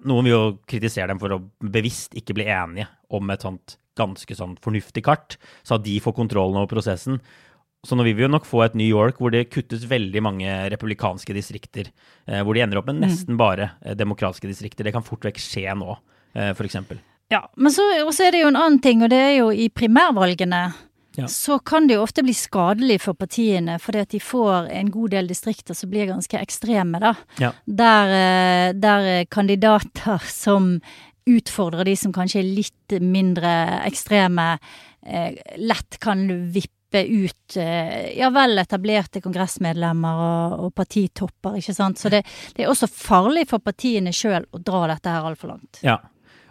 [0.08, 4.38] Noen vil jo kritisere dem for å bevisst ikke bli enige om et sånt ganske
[4.38, 5.36] sånn fornuftig kart,
[5.68, 7.20] så at de får kontrollen over prosessen.
[7.88, 10.56] Så nå vil vi jo nok få et New York hvor det kuttes veldig mange
[10.74, 11.92] republikanske distrikter.
[12.28, 14.88] Eh, hvor de ender opp med nesten bare eh, demokratiske distrikter.
[14.88, 15.96] Det kan fort vekk skje nå,
[16.36, 16.76] eh, f.eks.
[17.32, 20.64] Ja, men så er det jo en annen ting, og det er jo i primærvalgene.
[21.20, 21.28] Ja.
[21.32, 25.14] Så kan det jo ofte bli skadelig for partiene, fordi at de får en god
[25.16, 27.14] del distrikter som blir ganske ekstreme, da.
[27.42, 27.54] Ja.
[27.66, 30.78] Der, eh, der kandidater som
[31.30, 33.54] utfordrer de som kanskje er litt mindre
[33.86, 34.58] ekstreme,
[35.06, 42.02] eh, lett kan vippe ut eh, ja vel etablerte kongressmedlemmer og, og partitopper, ikke sant.
[42.02, 42.24] Så det,
[42.56, 45.84] det er også farlig for partiene sjøl å dra dette her altfor langt.
[45.86, 46.00] Ja,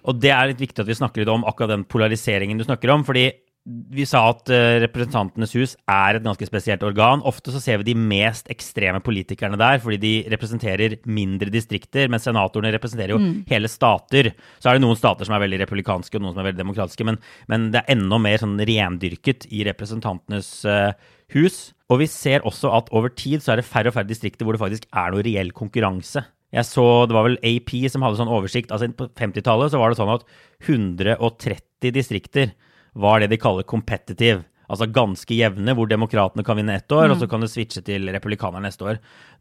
[0.08, 2.94] og det er litt viktig at vi snakker litt om akkurat den polariseringen du snakker
[2.94, 3.32] om, fordi
[3.68, 7.20] vi sa at eh, Representantenes hus er et ganske spesielt organ.
[7.28, 12.24] Ofte så ser vi de mest ekstreme politikerne der, fordi de representerer mindre distrikter, mens
[12.28, 14.30] senatorene representerer jo hele stater.
[14.58, 17.06] Så er det noen stater som er veldig republikanske, og noen som er veldig demokratiske,
[17.08, 17.20] men,
[17.52, 21.60] men det er enda mer sånn rendyrket i Representantenes eh, hus.
[21.92, 24.56] Og vi ser også at over tid så er det færre og færre distrikter hvor
[24.56, 26.24] det faktisk er noe reell konkurranse.
[26.54, 28.72] Jeg så, Det var vel AP som hadde sånn oversikt.
[28.72, 30.24] altså På 50-tallet så var det sånn at
[30.64, 32.54] 130 distrikter
[32.98, 34.44] var det de kaller competitive.
[34.68, 38.04] Altså ganske jevne, hvor demokratene kan vinne ett år, og så kan det switche til
[38.12, 38.98] republikanerne neste år.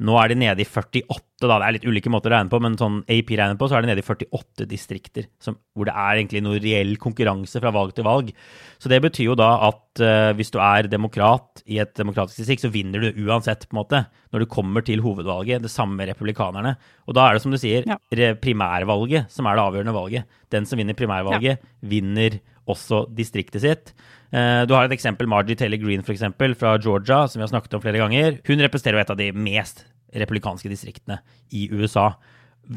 [0.08, 1.04] Nå er de nede i 48,
[1.44, 1.58] da.
[1.58, 3.84] Det er litt ulike måter å regne på, men sånn AP regner på, så er
[3.84, 5.28] det nede i 48 distrikter.
[5.44, 8.32] Som, hvor det er egentlig noe reell konkurranse fra valg til valg.
[8.80, 12.64] Så det betyr jo da at uh, hvis du er demokrat i et demokratisk distrikt,
[12.64, 15.66] så vinner du uansett, på en måte, når du kommer til hovedvalget.
[15.68, 16.78] Det samme med republikanerne.
[17.04, 18.00] Og da er det som du sier, Ja.
[18.40, 20.40] primærvalget som er det avgjørende valget.
[20.56, 23.94] Den som vinner primærvalget, vinner også distriktet sitt.
[24.32, 27.54] Eh, Du har et eksempel, Margie Taylor Greene for eksempel, fra Georgia, som vi har
[27.54, 28.40] snakket om flere ganger.
[28.48, 31.20] Hun representerer et av de mest republikanske distriktene
[31.52, 32.14] i USA.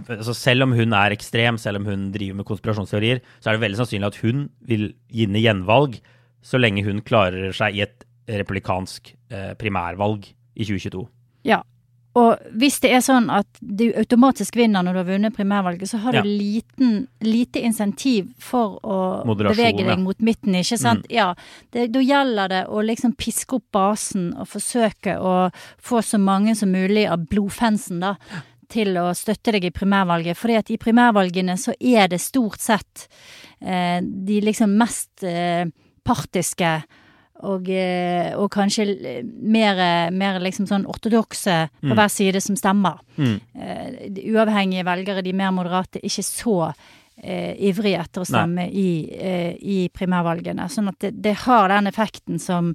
[0.09, 3.65] Altså selv om hun er ekstrem, selv om hun driver med konspirasjonsteorier, så er det
[3.65, 5.99] veldig sannsynlig at hun vil vinne gjenvalg
[6.43, 11.03] så lenge hun klarer seg i et republikansk eh, primærvalg i 2022.
[11.49, 11.63] Ja.
[12.19, 16.01] Og hvis det er sånn at du automatisk vinner når du har vunnet primærvalget, så
[16.03, 16.23] har Ja.
[16.23, 19.95] du liten, lite insentiv for å Moderasjon, bevege ja.
[19.95, 21.07] deg mot midten, ikke sant?
[21.09, 21.35] Ja.
[21.71, 26.57] Det, da gjelder det å liksom piske opp basen og forsøke å få så mange
[26.57, 28.17] som mulig av blodfansen, da.
[28.71, 30.37] Til å støtte deg i primærvalget.
[30.39, 33.09] Fordi at i primærvalgene så er det stort sett
[33.61, 35.67] eh, de liksom mest eh,
[36.07, 36.83] partiske eh,
[37.49, 38.87] og kanskje
[39.25, 39.81] mer,
[40.13, 43.01] mer liksom sånn ortodokse på hver side som stemmer.
[43.17, 43.37] Mm.
[43.57, 43.89] Uh,
[44.35, 49.81] uavhengige velgere, de mer moderate, ikke så uh, ivrige etter å stemme i, uh, i
[49.95, 50.69] primærvalgene.
[50.73, 52.75] Sånn at det, det har den effekten som,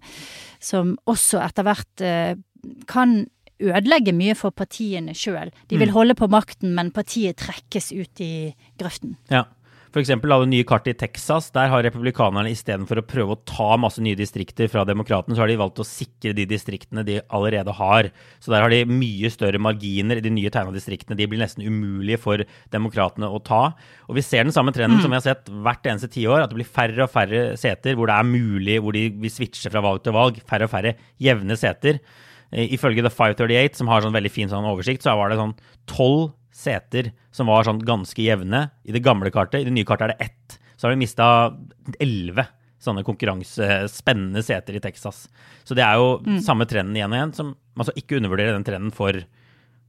[0.64, 2.36] som også etter hvert eh,
[2.90, 3.24] kan
[3.62, 5.52] ødelegge mye for partiene sjøl.
[5.72, 8.34] De vil holde på makten, men partiet trekkes ut i
[8.80, 9.16] grøften.
[9.32, 9.46] Ja,
[9.96, 10.10] F.eks.
[10.12, 11.46] det nye kartet i Texas.
[11.56, 15.48] Der har republikanerne istedenfor å prøve å ta masse nye distrikter fra demokratene, så har
[15.48, 18.10] de valgt å sikre de distriktene de allerede har.
[18.44, 21.16] Så der har de mye større marginer i de nye tegna distriktene.
[21.16, 22.44] De blir nesten umulige for
[22.76, 23.64] demokratene å ta.
[24.10, 25.06] Og vi ser den samme trenden mm.
[25.06, 28.12] som vi har sett hvert eneste tiår, at det blir færre og færre seter hvor
[28.12, 30.44] det er mulig, hvor de vil switche fra valg til valg.
[30.44, 32.04] Færre og færre jevne seter.
[32.52, 35.56] Ifølge The 538, som har sånn veldig fin sånn oversikt, så var det sånn
[35.88, 39.62] tolv seter som var sånn ganske jevne i det gamle kartet.
[39.62, 40.60] I det nye kartet er det ett.
[40.76, 41.28] Så har vi mista
[42.00, 42.48] elleve
[42.86, 45.26] sånne konkurransespennende seter i Texas.
[45.66, 46.40] Så det er jo mm.
[46.46, 47.36] samme trenden igjen og igjen.
[47.36, 49.18] som altså Ikke undervurdere den trenden for,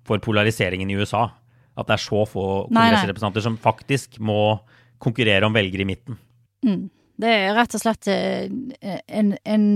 [0.06, 1.28] for, polariseringen i USA.
[1.76, 4.58] At det er så få kongressrepresentanter som faktisk må
[5.02, 6.16] konkurrere om velgere i midten.
[6.64, 6.86] Mm.
[7.20, 8.48] Det er rett og slett eh,
[9.06, 9.66] en, en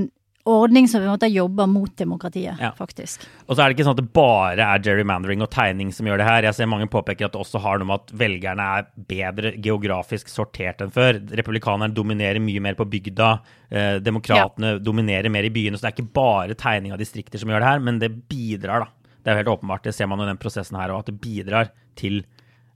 [0.48, 2.70] ordning som på en måte jobber mot demokratiet, ja.
[2.76, 3.26] faktisk.
[3.46, 6.22] Og så er det ikke sånn at det bare er gerrymandering og tegning som gjør
[6.22, 6.46] det her.
[6.48, 10.32] Jeg ser mange påpeker at det også har noe med at velgerne er bedre geografisk
[10.32, 11.20] sortert enn før.
[11.40, 13.30] Republikanerne dominerer mye mer på bygda.
[13.68, 14.80] Eh, demokratene ja.
[14.82, 15.76] dominerer mer i byene.
[15.76, 18.86] Så det er ikke bare tegning av distrikter som gjør det her, men det bidrar,
[18.86, 19.14] da.
[19.20, 21.10] Det er jo helt åpenbart, det ser man jo i den prosessen her òg, at
[21.10, 22.22] det bidrar til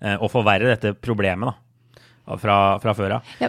[0.04, 3.36] eh, å forverre dette problemet da, fra, fra før av.
[3.40, 3.48] Ja.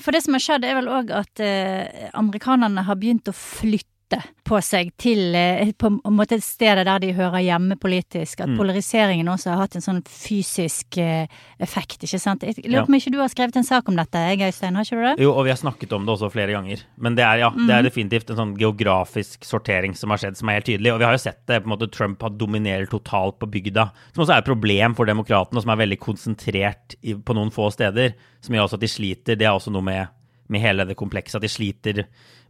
[0.00, 3.88] For det som har skjedd, er vel òg at eh, amerikanerne har begynt å flytte
[4.46, 8.42] på seg til eh, på en måte stedet der de hører hjemme politisk.
[8.42, 8.56] At mm.
[8.58, 11.30] polariseringen også har hatt en sånn fysisk eh,
[11.62, 12.46] effekt, ikke sant.
[12.46, 14.98] Jeg lurer på om ikke du har skrevet en sak om dette, Øystein, har ikke
[14.98, 15.14] du det?
[15.26, 16.84] Jo, og vi har snakket om det også flere ganger.
[17.00, 17.64] Men det er, ja, mm.
[17.64, 17.88] det er mm.
[17.90, 20.94] definitivt en sånn geografisk sortering som har skjedd, som er helt tydelig.
[20.94, 23.90] Og vi har jo sett det, på en måte Trump har dominerer totalt på bygda.
[24.14, 27.52] Som også er et problem for demokratene, og som er veldig konsentrert i, på noen
[27.54, 28.16] få steder.
[28.42, 29.38] Som gjør også at de sliter.
[29.38, 30.16] Det er også noe med
[30.50, 31.38] med hele det komplekset.
[31.38, 32.04] At de sliter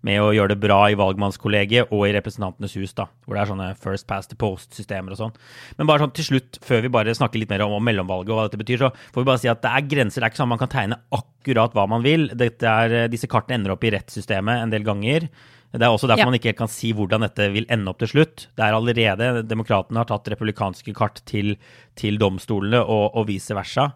[0.07, 3.51] med å gjøre det bra i valgmannskollegiet og i Representantenes hus, da, hvor det er
[3.51, 5.39] sånne first past the post-systemer og sånn.
[5.77, 8.39] Men bare sånn til slutt, før vi bare snakker litt mer om, om, mellomvalget og
[8.39, 10.23] hva dette betyr, så får vi bare si at det er grenser.
[10.23, 12.31] Det er ikke sånn man kan tegne akkurat hva man vil.
[12.33, 15.29] Er, disse kartene ender opp i rettssystemet en del ganger.
[15.71, 16.31] Det er også derfor ja.
[16.31, 18.49] man ikke helt kan si hvordan dette vil ende opp til slutt.
[18.59, 21.53] Det er allerede Demokratene har tatt republikanske kart til,
[21.99, 23.91] til domstolene, og, og vice versa.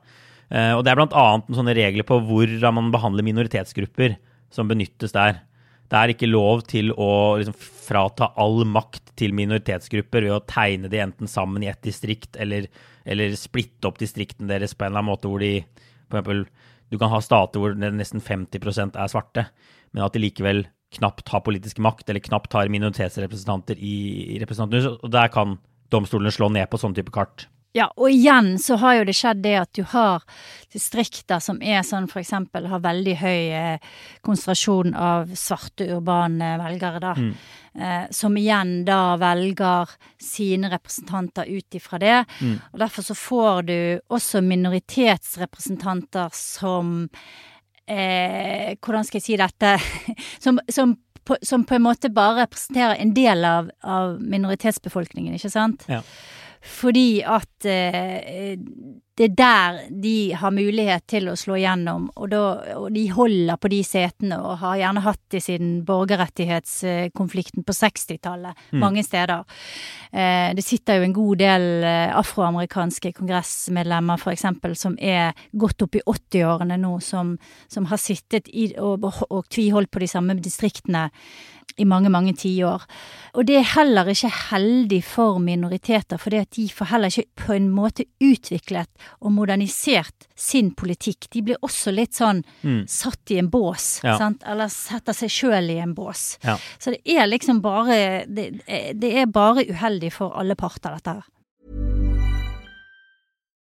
[0.52, 1.26] Eh, og det er bl.a.
[1.56, 4.14] sånne regler på hvordan man behandler minoritetsgrupper
[4.54, 5.42] som benyttes der.
[5.90, 10.90] Det er ikke lov til å liksom, frata all makt til minoritetsgrupper ved å tegne
[10.90, 12.66] de enten sammen i ett distrikt, eller,
[13.04, 15.58] eller, splitte opp distriktene deres på en eller annen måte hvor de
[16.08, 16.46] eksempel,
[16.92, 19.46] Du kan ha stater hvor nesten 50% er svarte,
[19.92, 23.94] men at de likevel knapt har politisk makt, eller knapt har minoritetsrepresentanter i,
[24.36, 25.00] i representanthuset.
[25.10, 25.56] Der kan
[25.90, 27.48] domstolene slå ned på sånne type kart.
[27.74, 30.22] Ja, og igjen så har jo det skjedd det at du har
[30.70, 33.88] distrikter som er sånn for eksempel har veldig høy eh,
[34.22, 37.14] konsentrasjon av svarte urbane velgere, da.
[37.18, 37.32] Mm.
[37.74, 39.90] Eh, som igjen da velger
[40.22, 42.20] sine representanter ut ifra det.
[42.38, 42.60] Mm.
[42.70, 47.08] Og derfor så får du også minoritetsrepresentanter som
[47.90, 49.74] eh, Hvordan skal jeg si dette?
[50.44, 50.94] som, som
[51.26, 55.86] på, som på en måte bare representerer en del av, av minoritetsbefolkningen, ikke sant?
[55.90, 56.04] Ja.
[56.64, 58.56] Fordi at eh,
[59.14, 62.42] det er der de har mulighet til å slå gjennom, og, da,
[62.80, 68.58] og de holder på de setene og har gjerne hatt det siden borgerrettighetskonflikten på 60-tallet
[68.72, 68.82] mm.
[68.82, 69.46] mange steder.
[70.10, 75.94] Eh, det sitter jo en god del eh, afroamerikanske kongressmedlemmer eksempel som er godt opp
[75.94, 77.36] i 80-årene nå, som,
[77.70, 81.08] som, har sittet i, og, og tviholdt på de samme distriktene
[81.76, 82.84] i mange, mange tiår.
[83.34, 87.70] Og det er heller ikke heldig for minoriteter, for de får heller ikke på en
[87.74, 91.28] måte utviklet og modernisert sin politikk.
[91.32, 92.84] De blir også litt sånn mm.
[92.90, 94.16] satt i en bås, ja.
[94.46, 96.38] eller setter seg sjøl i en bås.
[96.44, 96.58] Ja.
[96.78, 98.50] Så det er liksom bare det,
[98.94, 101.30] det er bare uheldig for alle parter, dette her.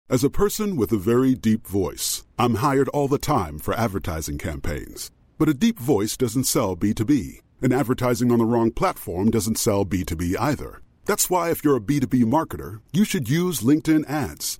[0.10, 4.38] As a person with a very deep voice, I'm hired all the time for advertising
[4.38, 5.12] campaigns.
[5.40, 7.40] But a deep voice doesn't sell B2B.
[7.62, 10.82] And advertising on the wrong platform doesn't sell B2B either.
[11.06, 14.60] That's why if you're a B2B marketer, you should use LinkedIn ads.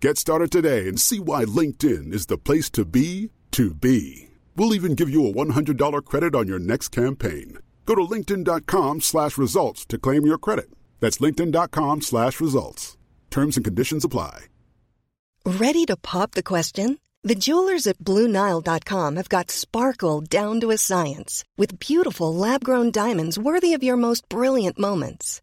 [0.00, 4.30] Get started today and see why LinkedIn is the place to be to be.
[4.56, 7.58] We'll even give you a $100 credit on your next campaign.
[7.84, 10.70] Go to linkedin.com slash results to claim your credit.
[11.00, 12.96] That's linkedin.com slash results.
[13.30, 14.46] Terms and conditions apply.
[15.44, 16.98] Ready to pop the question?
[17.22, 22.90] The jewelers at BlueNile.com have got sparkle down to a science with beautiful lab grown
[22.90, 25.42] diamonds worthy of your most brilliant moments.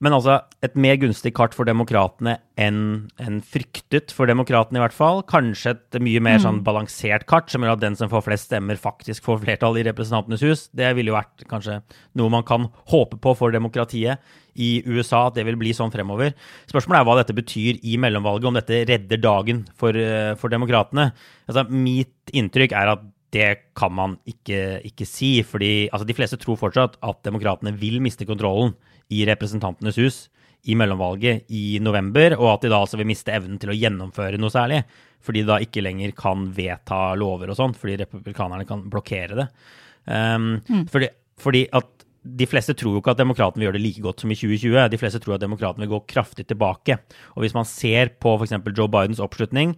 [0.00, 2.78] Men altså, et mer gunstig kart for demokratene enn
[3.20, 5.20] en fryktet for demokratene, i hvert fall.
[5.28, 8.80] Kanskje et mye mer sånn balansert kart, som gjør at den som får flest stemmer,
[8.80, 10.64] faktisk får flertall i Representantenes hus.
[10.72, 11.82] Det ville jo vært kanskje
[12.16, 14.24] noe man kan håpe på for demokratiet
[14.56, 16.32] i USA, at det vil bli sånn fremover.
[16.72, 21.10] Spørsmålet er hva dette betyr i mellomvalget, om dette redder dagen for, eh, for demokratene.
[21.44, 23.04] Altså, mitt inntrykk er at
[23.34, 28.00] det kan man ikke, ikke si, fordi altså, de fleste tror fortsatt at demokratene vil
[28.02, 28.74] miste kontrollen
[29.10, 30.20] i Representantenes hus
[30.68, 34.40] i mellomvalget i november, og at de da altså vil miste evnen til å gjennomføre
[34.40, 34.82] noe særlig.
[35.24, 39.46] Fordi de da ikke lenger kan vedta lover og sånn, fordi republikanerne kan blokkere det.
[40.04, 40.52] Um,
[40.92, 44.22] fordi, fordi at de fleste tror jo ikke at demokratene vil gjøre det like godt
[44.22, 44.90] som i 2020.
[44.92, 46.98] De fleste tror at demokratene vil gå kraftig tilbake.
[47.36, 48.58] Og hvis man ser på f.eks.
[48.76, 49.72] Joe Bidens oppslutning,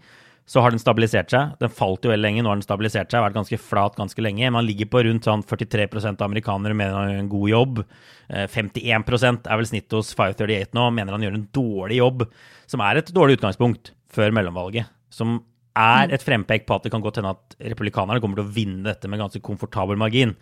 [0.52, 1.54] så har den stabilisert seg.
[1.62, 4.50] Den falt jo veldig lenge, nå har den stabilisert seg, vært ganske flat ganske lenge.
[4.52, 7.80] Man ligger på rundt sånn 43% av amerikanere mener han gjør en god jobb.
[8.28, 12.26] Eh, 51% er vel snittet hos 538 nå, mener han gjør en dårlig jobb.
[12.68, 14.92] Som er et dårlig utgangspunkt før mellomvalget.
[15.08, 15.38] Som
[15.72, 18.84] er et frempek på at det kan godt hende at republikanerne kommer til å vinne
[18.90, 20.34] dette med ganske komfortabel margin,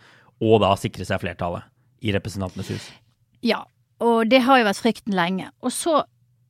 [0.42, 1.70] og da sikre seg flertallet
[2.02, 2.90] i Representantenes hus.
[3.46, 3.62] Ja,
[4.02, 5.52] og det har jo vært frykten lenge.
[5.62, 6.00] Og så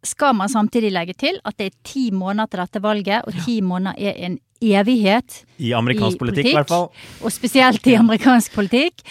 [0.07, 3.61] skal man samtidig legge til at det er ti måneder til dette valget, og ti
[3.61, 5.45] måneder er en evighet.
[5.59, 6.91] I amerikansk politikk, i hvert fall.
[7.25, 9.03] Og spesielt i amerikansk politikk.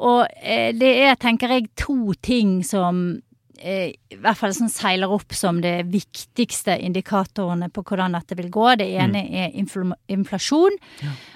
[0.00, 3.20] Og eh, det er, tenker jeg, to ting som
[3.60, 8.50] eh, i hvert fall sånn seiler opp som det viktigste indikatorene på hvordan dette vil
[8.52, 8.68] gå.
[8.80, 11.26] Det ene er infl inflasjon eh,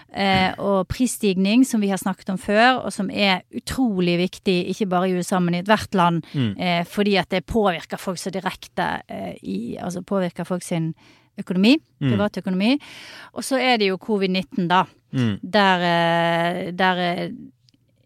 [0.58, 5.08] og prisstigning, som vi har snakket om før, og som er utrolig viktig, ikke bare
[5.10, 6.22] i USA, men i ethvert land,
[6.58, 10.94] eh, fordi at det påvirker folk så direkte eh, i Altså påvirker folk sin
[11.38, 11.76] økonomi,
[12.10, 12.78] privatøkonomi.
[13.34, 14.84] Og så er det jo covid-19, da,
[15.42, 17.30] der, eh, der eh,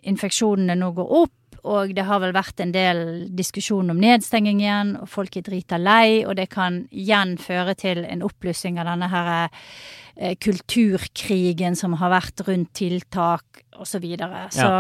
[0.03, 1.38] infeksjonene nå går opp.
[1.69, 3.03] Og det har vel vært en del
[3.37, 8.05] diskusjon om nedstenging igjen, og folk er drita lei, og det kan igjen føre til
[8.09, 14.49] en oppblussing av denne her eh, kulturkrigen som har vært rundt tiltak, og så videre.
[14.55, 14.71] Så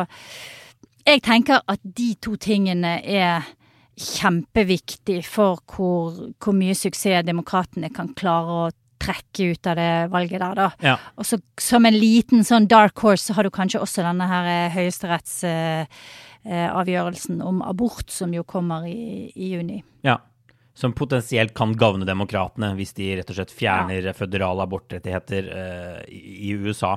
[1.06, 3.46] jeg tenker at de to tingene er
[3.98, 10.42] kjempeviktig for hvor, hvor mye suksess demokratene kan klare å trekke ut av det valget
[10.42, 10.68] der, da.
[10.84, 10.96] Ja.
[11.18, 14.48] Og så som en liten sånn dark horse, så har du kanskje også denne her
[14.50, 14.74] eh,
[16.48, 19.82] høyesterettsavgjørelsen om abort, som jo kommer i, i juni.
[20.02, 20.18] Ja.
[20.78, 26.20] Som potensielt kan gagne demokratene hvis de rett og slett fjerner føderale abortrettigheter eh, i,
[26.48, 26.96] i USA.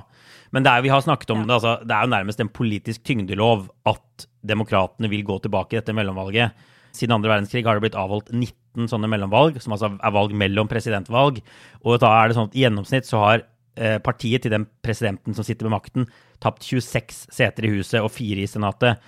[0.51, 3.03] Men det er, vi har snakket om det, altså, det er jo nærmest en politisk
[3.07, 6.67] tyngdelov at demokratene vil gå tilbake i dette mellomvalget.
[6.93, 10.69] Siden andre verdenskrig har det blitt avholdt 19 sånne mellomvalg, som altså er valg mellom
[10.69, 11.39] presidentvalg.
[11.81, 13.45] Og da er det sånn at i gjennomsnitt så har
[13.79, 16.05] eh, partiet til den presidenten som sitter med makten,
[16.43, 19.01] tapt 26 seter i huset og fire i senatet.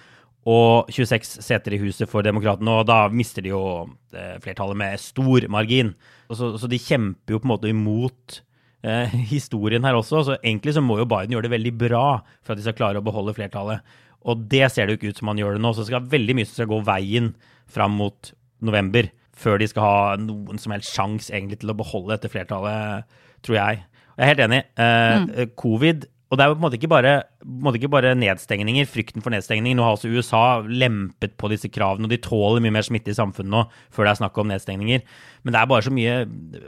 [0.50, 3.64] Og 26 seter i huset for demokratene, og da mister de jo
[4.12, 5.94] eh, flertallet med stor margin.
[6.28, 8.42] Så, så de kjemper jo på en måte imot
[8.84, 10.26] eh, historien her også.
[10.28, 12.06] Så egentlig så må jo Biden gjøre det veldig bra
[12.42, 13.96] for at de skal klare å beholde flertallet.
[14.28, 15.74] Og det ser det jo ikke ut som han gjør det nå.
[15.74, 17.34] Så det skal veldig mye som skal gå veien
[17.72, 22.14] fram mot november før de skal ha noen som helst sjanse egentlig til å beholde
[22.14, 23.08] dette flertallet,
[23.44, 23.82] tror jeg.
[24.14, 24.60] Jeg er helt enig.
[24.78, 27.12] Eh, Covid og det er jo på en måte ikke bare,
[27.46, 29.76] måte ikke bare nedstengninger, frykten for nedstengning.
[29.78, 33.18] Nå har også USA lempet på disse kravene, og de tåler mye mer smitte i
[33.18, 33.62] samfunnet nå
[33.94, 35.04] før det er snakk om nedstengninger.
[35.46, 36.16] Men det er bare så mye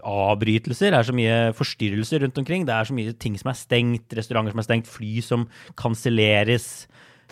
[0.06, 2.68] avbrytelser, det er så mye forstyrrelser rundt omkring.
[2.70, 5.50] Det er så mye ting som er stengt, restauranter som er stengt, fly som
[5.82, 6.70] kanselleres.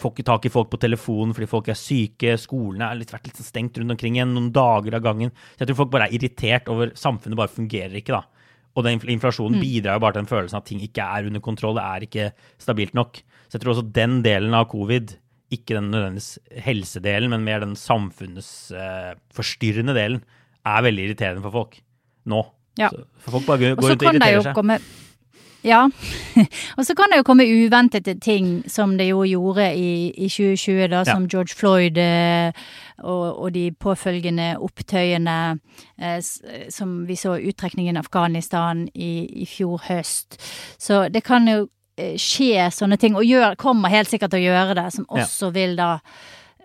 [0.02, 2.34] Får ikke tak i folk på telefonen fordi folk er syke.
[2.41, 5.30] Skolene har vært litt sånn stengt rundt omkring igjen noen dager av gangen.
[5.54, 8.26] Så jeg tror folk bare er irritert over samfunnet bare fungerer ikke, da.
[8.74, 11.76] Og den inflasjonen bidrar jo bare til den følelsen at ting ikke er under kontroll.
[11.78, 12.26] Det er ikke
[12.62, 13.12] stabilt nok.
[13.46, 15.06] Så jeg tror også den delen av covid,
[15.54, 16.32] ikke den nødvendigvis
[16.66, 20.20] helsedelen, men mer den samfunnsforstyrrende delen,
[20.64, 21.74] er veldig irriterende for folk
[22.32, 22.42] nå.
[22.80, 22.88] Ja.
[22.90, 24.56] Så, for folk bare går Og irriterer rundt og kan det jo seg.
[24.58, 24.76] komme
[25.63, 25.89] Ja.
[26.78, 30.88] og så kan det jo komme uventede ting, som det jo gjorde i, i 2020,
[30.91, 32.52] da, som George Floyd eh,
[33.04, 35.38] og, og de påfølgende opptøyene
[35.99, 36.19] eh,
[36.71, 40.39] som vi så uttrekningen Afghanistan i, i fjor høst.
[40.78, 41.65] Så det kan jo
[41.98, 45.23] eh, skje sånne ting, og gjør, kommer helt sikkert til å gjøre det, som Ja.
[45.23, 45.94] også vil da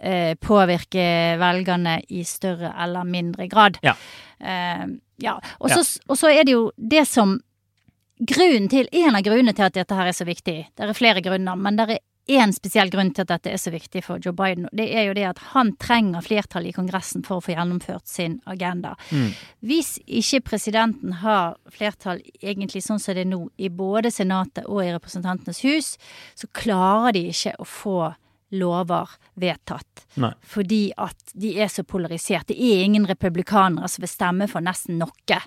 [0.00, 3.78] eh, påvirke velgerne i større eller mindre grad.
[3.82, 3.94] Ja.
[5.18, 5.32] Ja.
[5.58, 7.40] Og så er det jo det som
[8.26, 11.56] til, En av grunnene til at dette her er så viktig, det er flere grunner,
[11.56, 11.98] men det er
[12.28, 14.68] én spesiell grunn til at dette er så viktig for Joe Biden.
[14.76, 18.38] Det er jo det at han trenger flertall i Kongressen for å få gjennomført sin
[18.46, 18.94] agenda.
[19.64, 24.84] Hvis ikke presidenten har flertall egentlig sånn som det er nå, i både Senatet og
[24.84, 25.94] i Representantenes hus,
[26.36, 27.98] så klarer de ikke å få
[28.50, 30.06] lover vedtatt.
[30.22, 30.32] Nei.
[30.42, 32.48] Fordi at de er så polarisert.
[32.48, 35.40] Det er ingen republikanere som vil stemme for nesten noe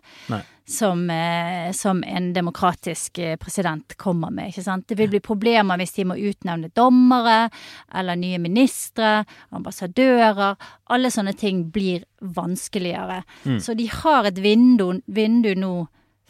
[0.72, 4.49] som, eh, som en demokratisk eh, president kommer med.
[4.49, 4.88] ikke sant?
[4.88, 7.49] Det vil bli problemer hvis de må utnevne dommere
[7.93, 10.56] eller nye ministre, ambassadører.
[10.93, 13.24] Alle sånne ting blir vanskeligere.
[13.60, 15.74] Så de har et vindu, vindu nå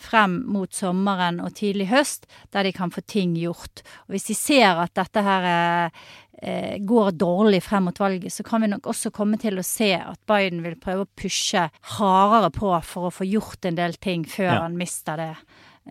[0.01, 3.83] frem mot sommeren og tidlig høst, der de kan få ting gjort.
[4.07, 6.03] Og hvis de ser at dette her eh,
[6.41, 10.17] går dårlig frem mot valget, så kan vi nok også komme til å se at
[10.25, 11.67] Biden vil prøve å pushe
[11.97, 14.61] hardere på for å få gjort en del ting før Ja.
[14.63, 15.35] han mister det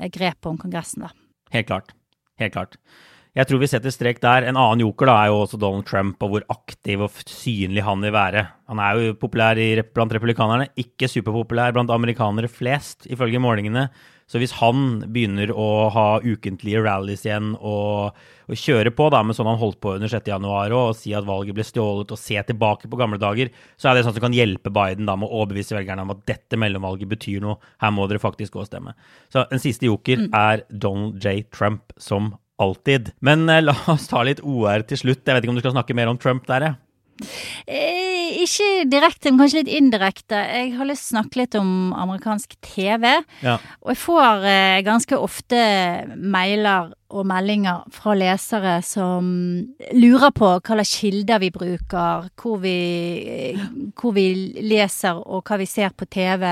[0.01, 1.13] eh, grepet om Kongressen, da.
[1.55, 1.95] Helt klart.
[2.41, 2.77] Helt klart.
[3.39, 4.43] Jeg tror vi setter strek der.
[4.43, 8.01] En annen joker da er jo også Donald Trump, og hvor aktiv og synlig han
[8.03, 8.43] vil være.
[8.67, 13.85] Han er jo populær i, blant republikanerne, ikke superpopulær blant amerikanere flest, ifølge målingene.
[14.31, 18.15] Så hvis han begynner å ha ukentlige rallies igjen og,
[18.47, 20.31] og kjøre på da, med sånn han holdt på under 6.
[20.31, 23.91] januar og, og si at valget ble stjålet, og se tilbake på gamle dager, så
[23.91, 26.61] er det sånn som kan hjelpe Biden da med å overbevise velgerne om at dette
[26.61, 27.59] mellomvalget betyr noe.
[27.83, 28.95] Her må dere faktisk gå og stemme.
[29.35, 31.43] Så en siste joker er Donald J.
[31.51, 33.11] Trump, som alltid.
[33.25, 35.25] Men eh, la oss ta litt OR til slutt.
[35.25, 36.79] Jeg vet ikke om du skal snakke mer om Trump der, jeg.
[37.67, 38.00] Eh,
[38.45, 40.39] ikke direkte, men kanskje litt indirekte.
[40.39, 43.07] Jeg har lyst til å snakke litt om amerikansk TV.
[43.45, 43.59] Ja.
[43.85, 45.61] Og jeg får eh, ganske ofte
[46.17, 49.31] mailer og meldinger fra lesere som
[49.97, 52.75] lurer på hva slags kilder vi bruker, hvor vi,
[53.99, 54.27] hvor vi
[54.63, 56.47] leser og hva vi ser på TV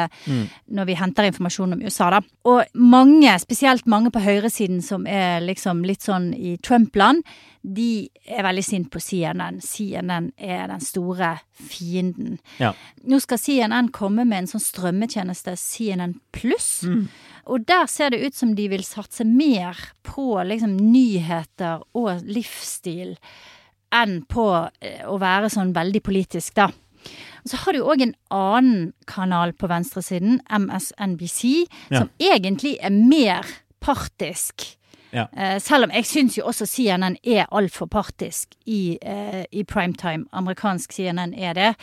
[0.66, 2.22] når vi henter informasjon om USA, da.
[2.48, 7.22] Og mange, spesielt mange på høyresiden som er liksom litt sånn i Trump-land,
[7.62, 9.59] de er veldig sint på CNN.
[9.64, 12.38] CNN er den store fienden.
[12.62, 12.72] Ja.
[13.09, 16.70] Nå skal CNN komme med en sånn strømmetjeneste, CNN pluss.
[17.49, 23.16] Og der ser det ut som de vil satse mer på liksom nyheter og livsstil
[23.94, 24.44] enn på
[24.84, 26.68] eh, å være sånn veldig politisk, da.
[27.44, 32.03] Og så har du òg en annen kanal på venstresiden, MSNBC, Ja.
[32.03, 33.46] som egentlig er mer
[33.80, 34.74] partisk.
[35.11, 35.24] Ja.
[35.32, 40.26] Eh, selv om jeg syns jo også CNN er altfor partisk i, eh, i primetime.
[40.36, 41.76] Amerikansk CNN er det.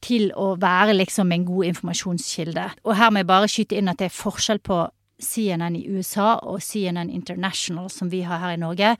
[0.00, 2.70] Til å være liksom en god informasjonskilde.
[2.84, 4.88] Og her må jeg bare skyte inn at det er forskjell på
[5.22, 8.96] CNN i USA og CNN International, som vi har her i Norge.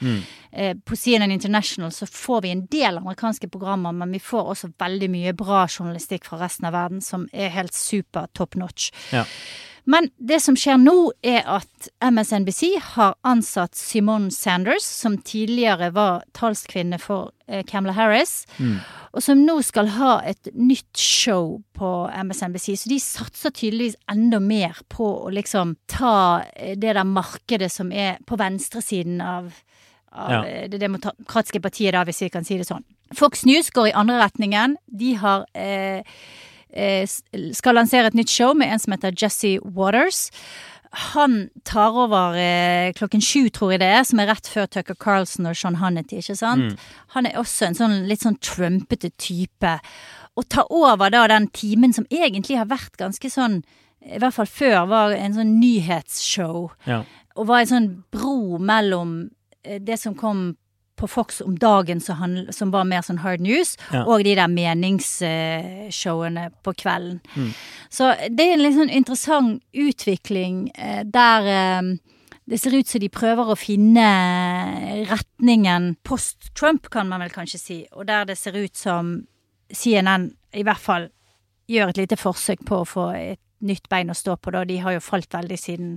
[0.52, 4.72] Eh, på CNN International så får vi en del amerikanske programmer, men vi får også
[4.78, 8.90] veldig mye bra journalistikk fra resten av verden som er helt super top notch.
[9.12, 9.24] Ja.
[9.90, 10.92] Men det som skjer nå,
[11.26, 18.44] er at MSNBC har ansatt Simone Sanders, som tidligere var talskvinne for eh, Kamala Harris,
[19.10, 22.68] og som nå skal ha et nytt show på MSNBC.
[22.84, 27.90] Så de satser tydeligvis enda mer på å liksom ta eh, det der markedet som
[27.90, 29.50] er på venstresiden av
[30.12, 30.38] av Ja.
[30.44, 32.82] eh, det demokratiske partiet, da, hvis vi kan si det sånn.
[33.14, 34.72] Fox News går i andre retningen.
[34.90, 36.02] De har eh,
[37.52, 40.28] skal lansere et nytt show med en som heter Jesse Waters.
[41.12, 44.96] Han tar over eh, klokken sju, tror jeg det er, som er rett før Tucker
[44.98, 46.80] Carlson og Sean Hannity, ikke sant?
[47.14, 49.76] Han er også en sånn litt sånn trumpete type.
[50.34, 53.60] Å ta over da den timen som egentlig har vært ganske sånn,
[54.02, 57.04] i hvert fall før, var en sånn nyhetsshow Ja.
[57.36, 59.30] og var en sånn bro mellom
[59.62, 60.56] eh, det som kom
[61.00, 64.04] på Fox om dagen, som, handl- som var mer sånn hard news, Ja.
[64.04, 67.20] og de der meningsshowene på kvelden.
[67.90, 71.82] Så det er en litt sånn interessant utvikling eh, der eh,
[72.50, 74.06] det ser ut som de prøver å finne
[75.10, 79.12] retningen post-Trump, kan man vel kanskje si, og der det ser ut som
[79.70, 81.08] CNN i hvert fall
[81.70, 84.64] gjør et lite forsøk på å få et nytt bein å stå på, da.
[84.66, 85.92] De har jo falt veldig siden,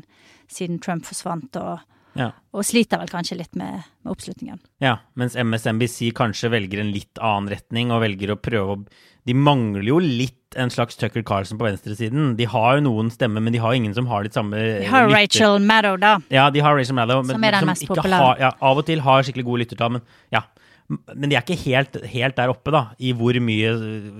[0.51, 1.79] siden Trump forsvant, og,
[2.15, 2.31] Ja.
[2.53, 4.59] og sliter vel kanskje litt med, med oppslutningen.
[4.83, 8.85] Ja, mens MSNBC kanskje velger en litt annen retning og velger å prøve å
[9.25, 12.33] De mangler jo litt en slags Tucker Carlson på venstresiden.
[12.35, 15.07] De har jo noen stemmer, men de har ingen som har litt samme De har
[15.07, 16.17] lytter- Rachel Maddow, da.
[16.29, 18.19] Ja, de har Rachel Maddow, men Som er den mest populære.
[18.19, 20.01] har, ja, av og til har skikkelig gode lyttertall, men
[20.35, 20.41] ja.
[20.91, 23.69] Men de er ikke helt, helt der oppe, da, i hvor mye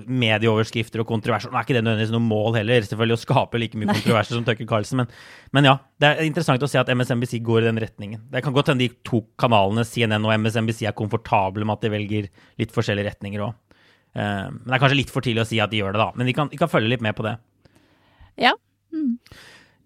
[0.08, 1.52] medieoverskrifter og kontroverser.
[1.52, 4.46] Nå er ikke det nødvendigvis noe mål heller, selvfølgelig å skape like mye kontroverser som
[4.48, 5.12] Tucker Carlsen, men,
[5.56, 5.76] men ja.
[6.04, 8.24] Det er interessant å se at MSNBC går i den retningen.
[8.32, 11.94] Det kan godt hende de to kanalene, CNN og MSNBC, er komfortable med at de
[11.94, 12.28] velger
[12.60, 13.54] litt forskjellige retninger òg.
[14.16, 16.10] Eh, men det er kanskje litt for tidlig å si at de gjør det, da.
[16.20, 17.38] Men vi kan, kan følge litt med på det.
[18.42, 18.56] Ja.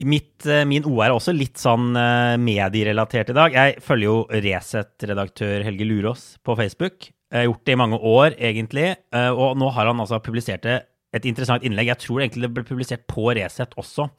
[0.06, 3.56] Mitt, eh, min OR er også litt sånn eh, medierelatert i dag.
[3.56, 7.08] Jeg følger jo Resett-redaktør Helge Lurås på Facebook.
[7.32, 8.91] Jeg har gjort det i mange år, egentlig.
[9.12, 11.89] eh, Og nå har han altså publisert et interessant innlegg.
[11.89, 14.10] Jeg tror egentlig det ble publisert på Resett også,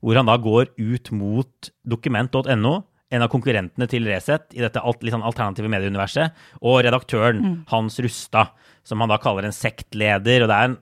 [0.00, 2.74] hvor han da går ut mot dokument.no,
[3.12, 6.32] en av konkurrentene til Resett i dette alt, sånn alternative medieuniverset,
[6.62, 10.42] og redaktøren Hans Rustad, som han da kaller en sektleder.
[10.42, 10.78] Og det er en,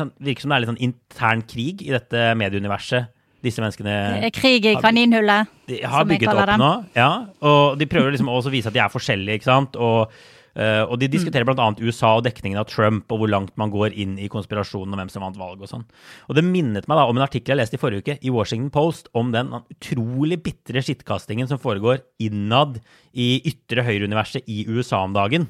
[0.00, 3.12] sånn, virker som det er litt sånn intern krig i dette medieuniverset.
[3.44, 6.58] Disse menneskene Det er krig i kaninhullet, de har som jeg kaller det.
[6.60, 6.72] nå.
[6.98, 7.10] Ja,
[7.40, 9.78] og de prøver liksom også å vise at de er forskjellige, ikke sant.
[9.80, 10.12] Og,
[10.56, 13.72] eh, og de diskuterer blant annet USA og dekningen av Trump, og hvor langt man
[13.72, 15.86] går inn i konspirasjonen og hvem som vant valg og sånn.
[16.28, 18.70] Og det minnet meg da om en artikkel jeg leste i forrige uke i Washington
[18.74, 22.82] Post om den utrolig bitre skittkastingen som foregår innad
[23.14, 25.48] i ytre høyre-universet i USA om dagen.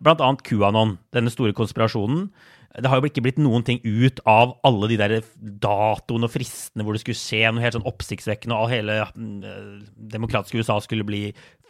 [0.00, 2.30] Blant annet QAnon, denne store konspirasjonen.
[2.70, 5.16] Det har jo ikke blitt noen ting ut av alle de der
[5.62, 10.62] datoene og fristene hvor det skulle skje noe helt sånn oppsiktsvekkende, og hele mm, demokratiske
[10.62, 11.24] USA skulle bli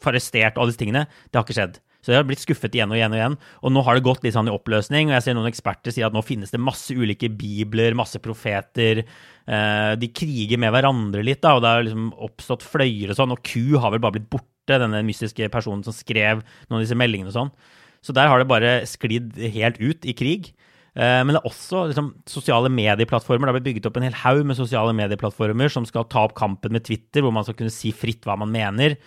[0.05, 1.07] arrestert og alle disse tingene.
[1.31, 1.81] Det har ikke skjedd.
[2.01, 3.35] Så det har blitt skuffet igjen og igjen og igjen.
[3.65, 6.05] Og nå har det gått litt sånn i oppløsning, og jeg ser noen eksperter si
[6.05, 9.03] at nå finnes det masse ulike bibler, masse profeter.
[9.05, 13.35] Eh, de kriger med hverandre litt, da, og det har liksom oppstått fløyer og sånn.
[13.37, 16.97] Og Q har vel bare blitt borte, denne mystiske personen som skrev noen av disse
[16.97, 17.53] meldingene og sånn.
[18.07, 20.53] Så der har det bare sklidd helt ut i krig.
[21.01, 23.49] Eh, Men det er også liksom, sosiale medieplattformer.
[23.49, 26.37] Det har blitt bygget opp en hel haug med sosiale medieplattformer som skal ta opp
[26.37, 28.99] kampen med Twitter, hvor man skal kunne si fritt hva man mener.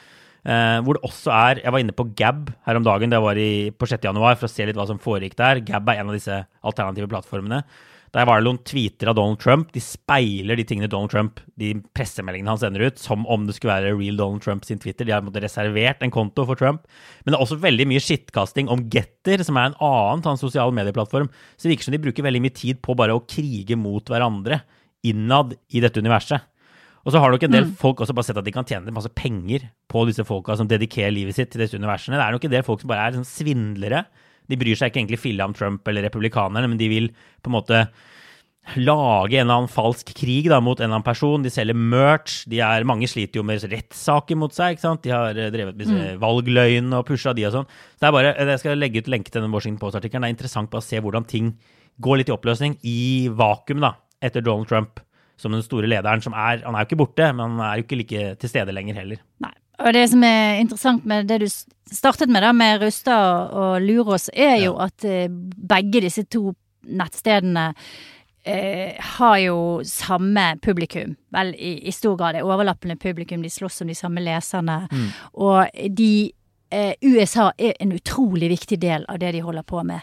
[0.43, 3.37] Eh, hvor det også er Jeg var inne på Gab her om dagen, det var
[3.39, 4.01] i, på 6.
[4.09, 5.61] januar, for å se litt hva som foregikk der.
[5.63, 7.61] Gab er en av disse alternative plattformene.
[8.13, 9.71] Der var det noen tweeter av Donald Trump.
[9.73, 13.73] De speiler de tingene Donald Trump, de pressemeldingene han sender ut, som om det skulle
[13.73, 15.07] være real Donald Trump sin Twitter.
[15.09, 16.85] De har på reservert en konto for Trump.
[17.23, 20.75] Men det er også veldig mye skittkasting om Getter, som er en annen hans sosial
[20.77, 21.31] medieplattform.
[21.57, 24.61] Så det virker som de bruker veldig mye tid på bare å krige mot hverandre
[25.09, 26.45] innad i dette universet.
[27.03, 29.09] Og så har nok en del folk også bare sett at de kan tjene masse
[29.17, 32.15] penger på disse folka som dedikerer livet sitt til disse universene.
[32.15, 34.05] Det er nok en del folk som bare er liksom svindlere.
[34.49, 37.57] De bryr seg ikke egentlig fille om Trump eller republikanerne, men de vil på en
[37.57, 37.85] måte
[38.79, 41.43] lage en eller annen falsk krig da, mot en eller annen person.
[41.43, 42.43] De selger merch.
[42.49, 44.75] De er, mange sliter jo med rettssaker mot seg.
[44.75, 45.03] ikke sant?
[45.03, 46.21] De har eh, drevet med mm.
[46.23, 47.67] valgløgn og pusha de og sånn.
[47.67, 50.23] Så det er bare, Jeg skal legge ut lenke til den Washington Post-artikkelen.
[50.23, 51.51] Det er interessant bare å se hvordan ting
[52.03, 53.01] går litt i oppløsning i
[53.35, 55.03] vakuum da, etter Donald Trump
[55.39, 56.23] som den store lederen.
[56.23, 58.75] som er, Han er jo ikke borte, men han er jo ikke like til stede
[58.75, 59.19] lenger heller.
[59.43, 59.53] Nei.
[59.79, 61.47] Og det som er interessant med det du
[61.93, 64.85] startet med, da, med Rustad og Lurås, er jo Ja.
[64.85, 66.53] at eh, begge disse to
[66.83, 67.73] nettstedene
[68.45, 71.15] eh, har jo samme publikum.
[71.31, 73.41] Vel, i, i stor grad er overlappende publikum.
[73.41, 74.87] De slåss om de samme leserne.
[75.33, 76.31] Og de
[76.71, 80.01] eh, USA er en utrolig viktig del av det de holder på med.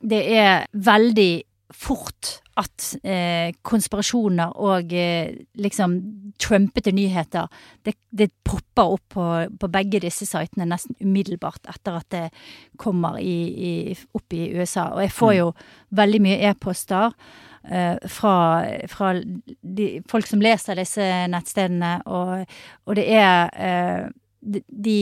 [0.00, 1.42] Det er veldig
[1.74, 5.96] fort at eh, konspirasjoner og eh, liksom
[6.40, 7.46] trumpete nyheter
[7.86, 9.26] det, det popper opp på,
[9.60, 12.24] på begge disse sitene nesten umiddelbart etter at det
[12.80, 13.36] kommer i,
[13.70, 13.72] i,
[14.14, 14.90] opp i USA.
[14.96, 15.50] Og jeg får jo
[15.98, 17.14] veldig mye e-poster
[17.70, 18.36] eh, fra,
[18.90, 24.98] fra de, folk som leser disse nettstedene, og, og det er eh, de, de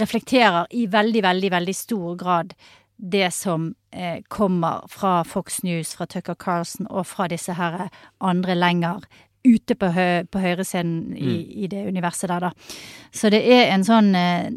[0.00, 2.54] reflekterer i veldig, veldig, veldig stor grad
[3.02, 7.88] det som eh, kommer fra Fox News, fra Tucker Carlson og fra disse her
[8.22, 9.06] andre lenger
[9.42, 12.52] ute på, hø på høyresiden i, i det universet der, da.
[13.10, 14.52] Så det er en sånn eh,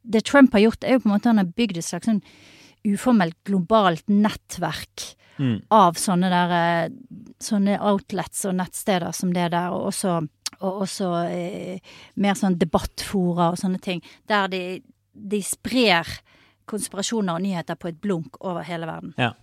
[0.00, 2.22] Det Trump har gjort, er jo på en måte han har bygd et slags sånn
[2.88, 5.10] uformelt globalt nettverk
[5.72, 6.96] av sånne der eh,
[7.40, 10.18] Sånne outlets og nettsteder som det der, og også,
[10.60, 14.60] og også eh, mer sånn debattfora og sånne ting, der de,
[15.12, 16.08] de sprer
[16.70, 19.14] konspirasjoner og nyheter på et blunk over hele verden.
[19.18, 19.34] Ja.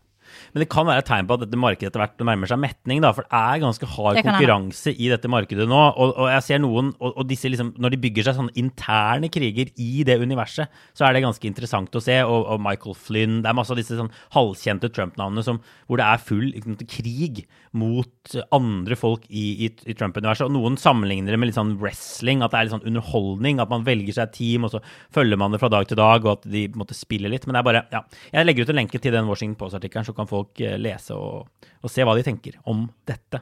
[0.54, 3.02] Men det kan være et tegn på at dette markedet etter hvert nærmer seg metning,
[3.04, 5.82] da, for det er ganske hard konkurranse i dette markedet nå.
[5.96, 9.32] Og, og jeg ser noen, og, og disse liksom, når de bygger seg sånne interne
[9.34, 12.20] kriger i det universet, så er det ganske interessant å se.
[12.26, 15.46] Og, og Michael Flynn Det er masse av disse sånn halvkjente Trump-navnene
[15.88, 17.46] hvor det er full liksom, krig
[17.78, 20.48] mot andre folk i, i, i Trump-universet.
[20.48, 23.62] Og noen sammenligner det med litt sånn wrestling, at det er litt sånn underholdning.
[23.64, 24.82] At man velger seg et team, og så
[25.16, 27.48] følger man det fra dag til dag, og at de på en måte spiller litt.
[27.48, 28.04] Men det er bare Ja.
[28.34, 31.48] Jeg legger ut en lenke til den Washington Post-artikkelen, så kan folk eh, lese og,
[31.82, 33.42] og se hva de tenker om dette.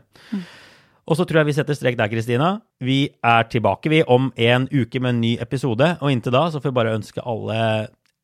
[1.06, 2.56] Og så tror jeg vi setter strek der, Kristina.
[2.82, 5.92] Vi er tilbake vi om en uke med en ny episode.
[6.02, 7.60] Og inntil da så får vi bare ønske alle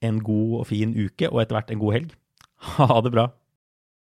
[0.02, 2.18] en god og fin uke, og etter hvert en god helg.
[2.78, 3.30] Ha det bra.